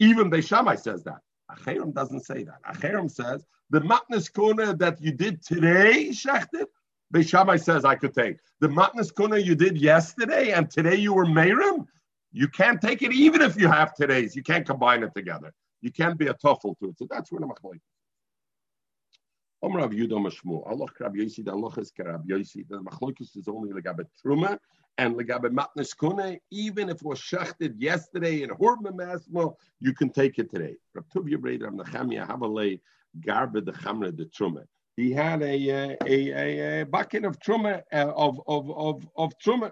[0.00, 1.20] Even Beishamai says that.
[1.50, 2.62] Acherim doesn't say that.
[2.64, 6.66] Acherim says the matnes kuna that you did today shechted,
[7.12, 8.36] Beishamai says I could take.
[8.60, 11.86] The matnas kuna you did yesterday and today you were Merim,
[12.32, 14.34] you can't take it even if you have today's.
[14.34, 15.52] You can't combine it together.
[15.82, 16.98] You can't be a tuffle to it.
[16.98, 17.80] So that's where the machlok.
[19.62, 20.66] Om Rav Yudom Shmuel.
[20.68, 21.44] Allah Rav Yosi.
[21.44, 22.66] The Allah is Rav Yosi.
[22.68, 24.58] The machlokes is only legabe truma
[24.98, 26.38] and legabe matnas kuna.
[26.50, 30.76] Even if it was shachted yesterday in Horma Masmo, you can take it today.
[30.94, 32.80] Rav Tuvia Breder Rav Nechemia Havalei
[33.20, 34.64] Garbe the Chamre the Truma
[34.96, 39.70] he had a a, a, a bucket of truma uh, of of of of truma,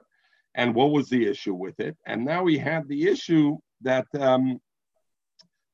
[0.54, 1.96] and what was the issue with it?
[2.06, 4.60] And now he had the issue that um,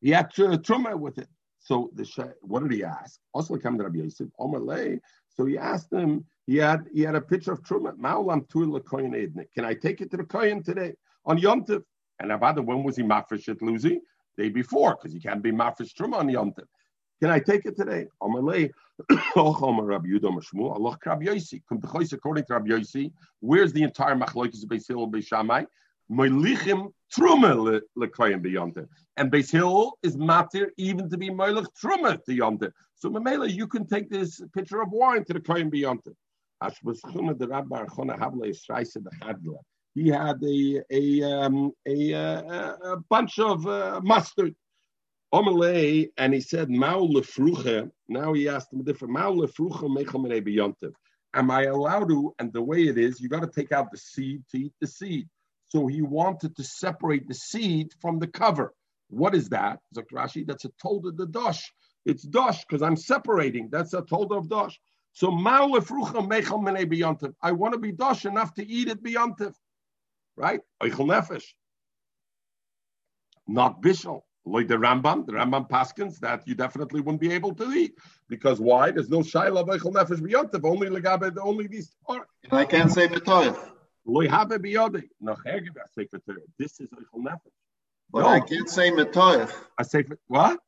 [0.01, 1.29] he had truma with it.
[1.59, 3.19] So the what did he ask?
[3.35, 5.01] Also, came to Rabbi Yosef Omalei.
[5.29, 6.25] So he asked him.
[6.47, 7.97] He had he had a picture of truma.
[7.97, 9.47] Ma'olam tuil koyin ednik.
[9.55, 10.95] Can I take it to the koyin today
[11.25, 11.83] on Yom Tov?
[12.21, 13.99] And about when was he mafresh at Luzi?
[14.39, 16.67] Day before, because he can't be mafresh truma on Yom Tov.
[17.21, 18.07] can I take it today?
[18.23, 18.71] Amalei,
[19.11, 21.63] Rabbi Yudah Allah Rabbi Yosi.
[22.13, 25.67] According to Rabbi Yosi, where's the entire machlokes of Beis Hillel Beishamai?
[26.11, 28.87] Moilichim truma lekoyim beyonte,
[29.17, 32.71] and Beis Hillel is matir even to be moilich truma to yonte.
[32.95, 36.15] So Mamela, you can take this pitcher of wine to the koyim beyonte.
[39.95, 44.55] He had a a um, a, a, a bunch of uh, mustard
[45.35, 47.91] Omalei, and he said, Mao lefruche.
[48.09, 50.93] Now he asked him a different Mao lefruche mechel.
[51.35, 52.35] Am I allowed to?
[52.39, 54.87] And the way it is, you got to take out the seed to eat the
[54.87, 55.29] seed.
[55.77, 58.73] So he wanted to separate the seed from the cover.
[59.11, 59.81] What is that?
[59.95, 61.71] Zok Rashi, that's a told of the dosh.
[62.07, 63.69] It's dosh because I'm separating.
[63.71, 64.81] That's a told of dosh.
[65.13, 65.27] So.
[65.29, 65.67] I
[67.53, 69.53] want to be dosh enough to eat it beyontiv.
[70.35, 70.61] Right?
[70.83, 71.45] Eichel nefesh.
[73.47, 74.23] Not bishul.
[74.47, 77.99] Like the Rambam, the Rambam Paskins, that you definitely wouldn't be able to eat.
[78.31, 78.93] Because why?
[78.93, 82.27] There's no Shaila Veichel Nefesh B'Yontev, only Legabe, only these are.
[82.51, 83.73] I can't say B'Toyev.
[84.07, 85.09] Loy Habe B'Yodi.
[86.59, 87.39] This is Veichel Nefesh.
[88.11, 88.29] But no.
[88.29, 89.53] I can't say Metoyev.
[89.79, 90.61] I say, what?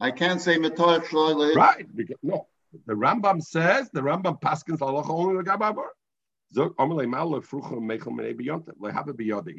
[0.00, 1.86] I can't say Metoyev Right.
[1.94, 2.46] Because, no.
[2.86, 5.74] The Rambam says, the Rambam Paskins, Allah only Legabe
[6.52, 6.60] he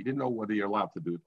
[0.03, 1.21] didn't know whether you're allowed to do it.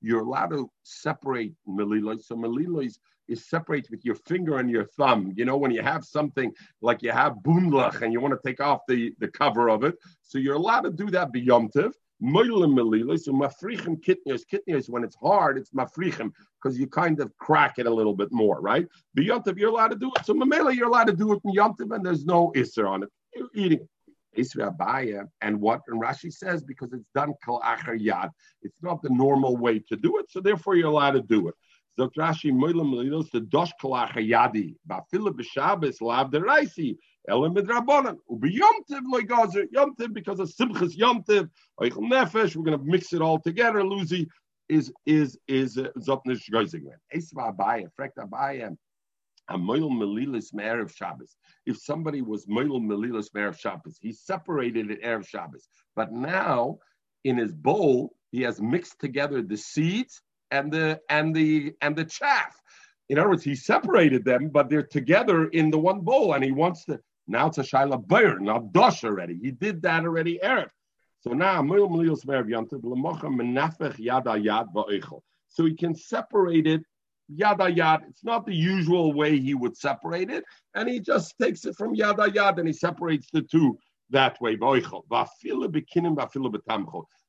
[0.00, 2.24] You're allowed to separate melilos.
[2.24, 2.98] So melilos
[3.28, 5.32] is separate with your finger and your thumb.
[5.36, 8.60] You know, when you have something like you have bundlach and you want to take
[8.60, 9.96] off the, the cover of it.
[10.22, 11.92] So you're allowed to do that beyomtiv.
[12.22, 14.42] Moilim melila, so mafrichim kitnios.
[14.50, 16.30] Kitnios, when it's hard, it's mafrichim
[16.62, 18.86] because you kind of crack it a little bit more, right?
[19.14, 20.24] But yontiv, you're allowed to do it.
[20.24, 23.08] So mamela, you're allowed to do it in yontiv, and there's no isser on it.
[23.34, 23.88] You're eating it.
[24.36, 28.30] And what and Rashi says because it's done kal acher yad.
[28.62, 31.54] It's not the normal way to do it, so therefore you're allowed to do it.
[31.98, 34.74] Zok Rashi moilim melilos the dosh kal acher yadi.
[34.88, 36.96] Bafila b'Shabbos lav deraisi.
[37.28, 38.16] Elam midrabanan.
[38.30, 41.48] Ubi yomtiv loy gazer yomtiv because of simchas yomtiv.
[41.80, 42.56] Eichel nefesh.
[42.56, 43.80] We're going to mix it all together.
[43.80, 44.26] Luzi
[44.68, 46.98] is is is uh, zotnish geizigman.
[47.14, 48.76] Esva abayim, frekt abayim.
[49.48, 51.36] A moil melilis me'erev Shabbos.
[51.66, 55.68] If somebody was moil melilis me'erev Shabbos, he separated it erev Shabbos.
[55.94, 56.78] But now,
[57.24, 60.20] in his bowl, he has mixed together the seeds
[60.50, 62.60] and the and the and the chaff.
[63.08, 66.52] In other words, he separated them, but they're together in the one bowl, and he
[66.52, 67.00] wants to.
[67.26, 69.38] Now it's a shaila bayer, not dosh already.
[69.40, 70.68] He did that already, erev.
[71.20, 71.62] So now,
[75.48, 76.82] so he can separate it
[77.28, 78.00] yada yad.
[78.08, 81.94] It's not the usual way he would separate it, and he just takes it from
[81.94, 83.78] yada yad and he separates the two
[84.10, 84.58] that way.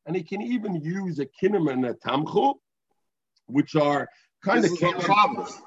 [0.08, 2.54] And he can even use a kinim and a tamchu,
[3.48, 4.08] which are
[4.44, 5.62] kind of on Shabbos.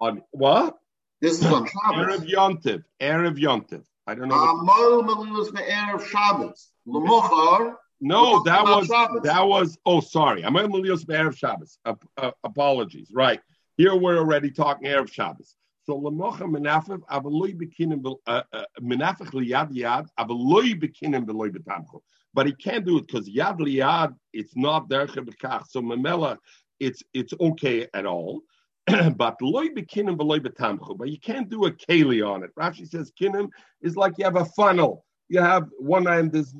[0.00, 0.78] on what?
[1.20, 2.20] This is on Shabbos.
[2.20, 2.30] Erev.
[2.30, 2.84] Yontiv.
[3.00, 3.84] Erev Yontiv.
[4.06, 4.36] I don't know.
[4.36, 6.70] Uh, Moil Melilus Me'erev Shabbos.
[6.86, 7.74] L'mochar.
[8.00, 9.22] no, that was Shabbos.
[9.22, 9.78] that was.
[9.84, 10.44] Oh, sorry.
[10.44, 11.78] I'm on Melios Erev Shabbos.
[11.84, 13.10] Ap- uh, apologies.
[13.12, 13.40] Right
[13.76, 15.54] here, we're already talking Erev Shabbos.
[15.88, 22.00] So lemocha menafef avaloi bekinim uh, uh, menafech liyad yad avaloi bekinim beloy betamcho.
[22.34, 25.66] But he can't do it because yad liyad it's not derech bekach.
[25.68, 26.36] So memela
[26.80, 28.42] it's it's okay at all.
[29.16, 30.96] but loy bekinim beloy betamcho.
[30.96, 32.50] But you can't do a keli on it.
[32.58, 33.48] Rashi says kinim
[33.82, 35.04] is like you have a funnel.
[35.28, 36.54] You have one end is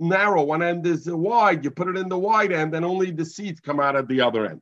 [0.00, 1.64] narrow, one end is wide.
[1.64, 4.20] You put it in the wide end, and only the seeds come out of the
[4.20, 4.60] other end.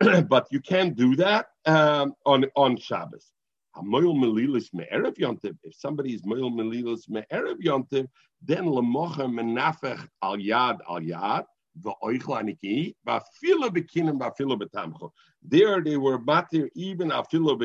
[0.28, 3.30] but you can't do that um, on on Shabbos.
[3.76, 8.06] If somebody is moil melilis me'erev yontiv,
[8.42, 11.44] then lemocha menafech al yad al yad
[11.80, 15.10] v'oichel aniki v'afilo bekinim v'afilo betamchu.
[15.42, 17.58] There they were matir even afilo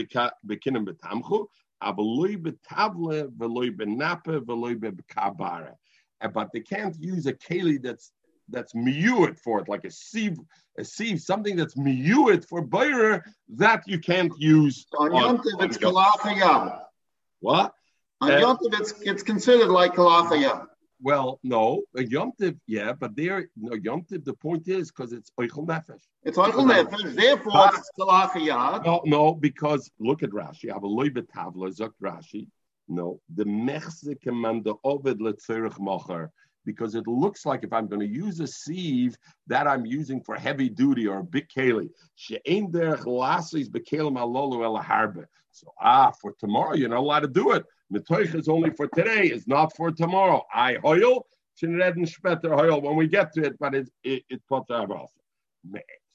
[0.46, 1.48] bekinim betamchu.
[1.82, 5.74] Avaloi betavle v'loi benape v'loi bekabara.
[6.22, 8.12] Uh, But they can't use a keli that's
[8.50, 10.38] that's miyuit for it, like a sieve,
[10.78, 15.64] a sieve, something that's miyuit for bayer that you can't use On on- Yom Tov,
[15.64, 15.78] it's
[17.42, 17.74] What?
[18.22, 20.68] On Uh, Yom Tov, it's, it's considered like Kalachayam.
[21.02, 25.14] Well, no, a Yom Tiv, yeah, but there, no, Yom Tiv, the point is because
[25.14, 26.02] it's Oichel Nefesh.
[26.24, 27.90] It's Eichel Nefesh, therefore it's.
[28.86, 30.70] No, no, because look at Rashi.
[30.70, 32.48] I Have a loy betavla, zok Rashi.
[32.90, 36.30] No, the mechze commander ovid letzerich mocher.
[36.66, 39.16] Because it looks like if I'm going to use a sieve
[39.48, 44.66] that I'm using for heavy duty or a big keli, she'ein derech lasis bekelim alolu
[44.66, 45.26] el harbe.
[45.52, 47.66] So ah, for tomorrow you're not allowed to do it.
[47.94, 50.46] Metoich is only for today, is not for tomorrow.
[50.54, 51.26] I hoil,
[51.62, 55.20] shinreden speter hoil when we get to it, but it's it it out also.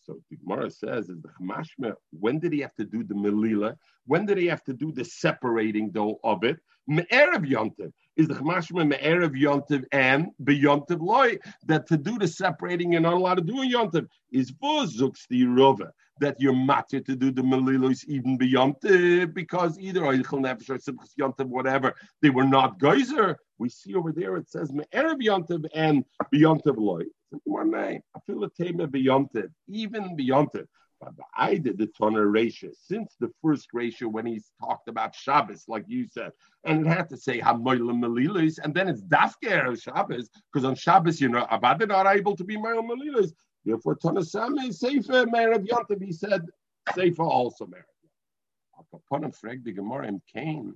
[0.04, 3.74] So the Gemara says is the Chamashma, when did he have to do the Melila?
[4.06, 6.58] When did he have to do the separating though of it?
[6.86, 7.92] Me'erev Yontiv.
[8.16, 11.36] Is the Chamashma Me'erev Yontiv and Beyontiv Loy
[11.66, 15.42] that to do the separating you're not allowed to do in Yontiv is Vozux the
[15.42, 15.90] Rova
[16.20, 21.10] that you're matter to do the Melilos even Beyontiv because either Oichel Nefesh or Simchas
[21.20, 21.92] Yontiv, whatever,
[22.22, 23.36] they were not geyser.
[23.58, 27.02] We see over there it says Me'erev Yontiv and Beyontiv Loy.
[27.42, 28.00] One name.
[28.16, 30.66] I feel a tema beyontiv, even beyontiv.
[31.36, 35.84] I did the toner ratio since the first ratio when he's talked about Shabbos, like
[35.86, 36.32] you said,
[36.64, 41.20] and it had to say Hamoilim and then it's Dafker of Shabbos, because on Shabbos,
[41.20, 43.32] you know, Abad not able to be Moilim Melilis.
[43.64, 46.02] Therefore, Toner Sam is Sefer Merev Yontiv.
[46.02, 46.42] He said
[46.94, 47.84] Sefer also Merev.
[48.92, 50.74] Upon Freg the Cain.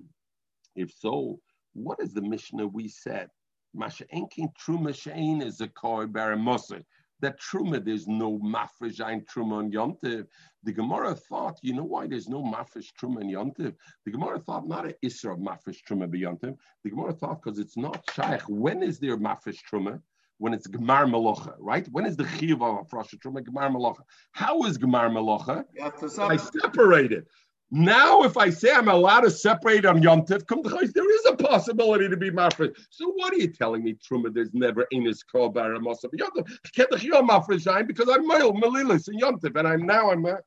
[0.75, 1.39] If so,
[1.73, 3.29] what is the Mishnah we said?
[3.73, 6.83] Masha Enkin Truma Shein is a koi baramosa.
[7.21, 10.27] That Truma, there's no mafresh Truma on Yontiv.
[10.63, 13.75] The Gemara thought, you know why there's no mafresh Truma on Yontiv?
[14.05, 16.55] The Gemara thought not a Isra of mafresh Truma be Yontiv.
[16.83, 18.43] The Gemara thought because it's not Shaykh.
[18.47, 20.01] When is there mafresh Truma?
[20.39, 21.85] When it's Gemar Malocha, right?
[21.91, 23.43] When is the Chiv of a Frosh Truma?
[23.43, 24.03] Gemar Malocha.
[24.31, 25.65] How is Gemar Malocha?
[25.75, 27.27] You have to I separate it.
[27.71, 32.09] Now, if I say I'm allowed to separate on Yom come there is a possibility
[32.09, 32.75] to be mafresh.
[32.89, 34.33] So what are you telling me, Truma?
[34.33, 36.59] There's never Enes Kol Baramosa Yom Tiv.
[36.73, 40.11] Can't the Chiyom mafresh shine because I'm Moil Melilis in Yom Tiv, and I'm now
[40.11, 40.25] I'm.
[40.25, 40.37] Uh,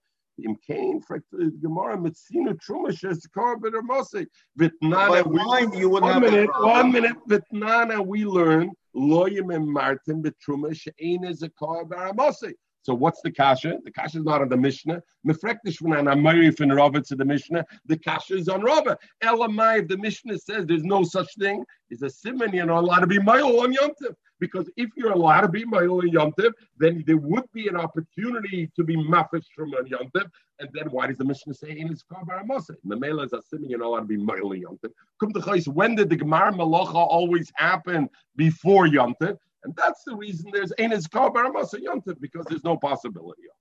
[0.43, 1.01] Im Kain,
[1.31, 4.27] the Gemara, Mitzinu Truma Shes Kol Baramosa.
[4.57, 7.17] By Vitnana, wine, you wouldn't one minute, one minute.
[7.29, 12.53] Vitnana, we learn Loyim and Martin Betruma Shein is a Kol Baramosa.
[12.83, 13.79] So what's the kasha?
[13.85, 15.03] The kasha is not on the Mishnah.
[15.27, 17.65] Mefrektish when an Amari from Rava to the Mishnah.
[17.87, 18.99] The kasha is on Rava.
[19.23, 22.53] Elamai, if the Mishnah says there's no such thing, is a simon.
[22.53, 24.15] You're not allowed to be mile on yomtiv.
[24.41, 28.69] Because if you're allowed to be mile on yomtiv, then there would be an opportunity
[28.75, 30.29] to be mafish from on yomtiv.
[30.59, 32.75] And then why does the Mishnah say in his car baramasa?
[32.85, 33.71] The mela is a simon.
[33.71, 37.51] You're not allowed to be mile on to Chais, when did the Gemara Malacha always
[37.55, 39.37] happen before yomtiv?
[39.65, 43.53] And that's the reason there's Enes Kar Baramasa Yontif, because there's no possibility of it.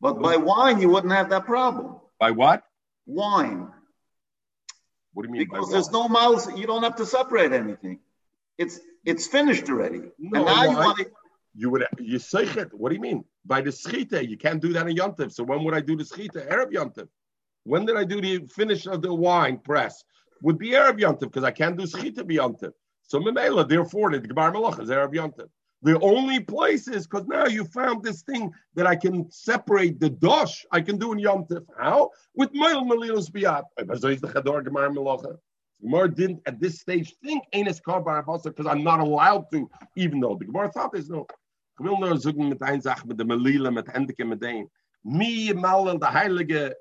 [0.00, 1.96] But by wine, you wouldn't have that problem.
[2.20, 2.62] By what?
[3.06, 3.68] Wine.
[5.12, 7.98] What do you mean Because by there's no mouths, you don't have to separate anything.
[8.58, 10.02] It's it's finished already.
[10.18, 11.06] No, and now you want to,
[11.54, 12.72] You would you say it.
[12.74, 13.24] What do you mean?
[13.44, 15.32] By the schita, you can't do that in Yontif.
[15.32, 16.48] So when would I do the schita?
[16.48, 17.08] Arab Yontif.
[17.64, 20.04] When did I do the finish of the wine press?
[20.42, 22.72] Would be Arab Yontif because I can't do schita be Yontif.
[23.08, 25.48] So Memela, therefore, the Gemara Malach is Arab Yontif.
[25.80, 30.10] The only place is because now you found this thing that I can separate the
[30.10, 30.66] dosh.
[30.72, 31.64] I can do in Yom Tif.
[31.78, 32.10] How?
[32.34, 33.62] With Meil Melilos Biat.
[33.76, 35.38] The Gemara Melacha.
[36.14, 40.34] Didn't at this stage think Enes Kar Barabasa because I'm not allowed to, even though
[40.34, 41.26] the Gemara thought there's no.
[41.80, 44.68] Ich will nur sagen mit ein Sach, mit der Melila, mit Endike, mit dem.
[45.04, 46.74] Mi mal der Heilige.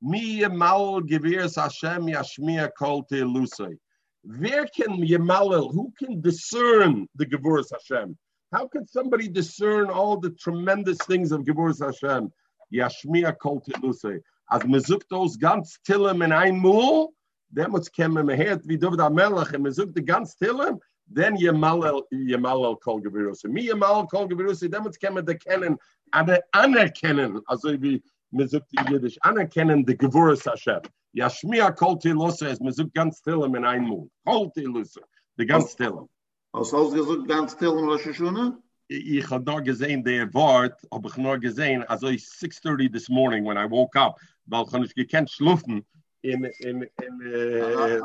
[0.00, 3.78] Mi Hashem yashmiya.
[4.22, 8.16] Where can Yemalel, who can discern the Gevurus Hashem?
[8.52, 12.32] How can somebody discern all the tremendous things of Gevurus Hashem?
[12.72, 14.20] Yashmiya kol telusay.
[14.50, 17.12] As mezuktos ganz tillem in ein Mul,
[17.54, 20.78] demut kemme mehet wie David HaMelech, and mezuk the ganz tillem,
[21.10, 23.44] then Yemalel, Yemalel kol Gevurus.
[23.44, 25.76] Mi Yemalel kol Gevurus, demut kemme de kennen,
[26.12, 28.02] ane anerkennen, also wie
[28.32, 30.82] mezuk die Yiddish, anerkennen the Gevurus Hashem.
[31.16, 34.10] Yashmiya kol telusay, as mezuk ganz tillem in ein Mul.
[34.26, 35.02] Kol telusay,
[35.36, 36.08] the ganz tillem.
[36.52, 38.56] aus ausgesucht ganz still in Rosh Hashanah.
[38.88, 43.44] ich had not gesehen der Wort, hab ich nur gesehen, also ich 6.30 this morning
[43.44, 45.84] when I woke up, weil ich nicht gekannt schlufen
[46.22, 48.00] in, in, in, äh,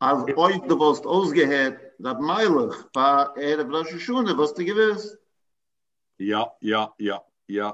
[0.00, 5.16] Als euch du wirst ausgehört, dat Meilig, war er Rosh Hashanah, was du gewiss.
[6.18, 7.72] ja, ja, ja, ja,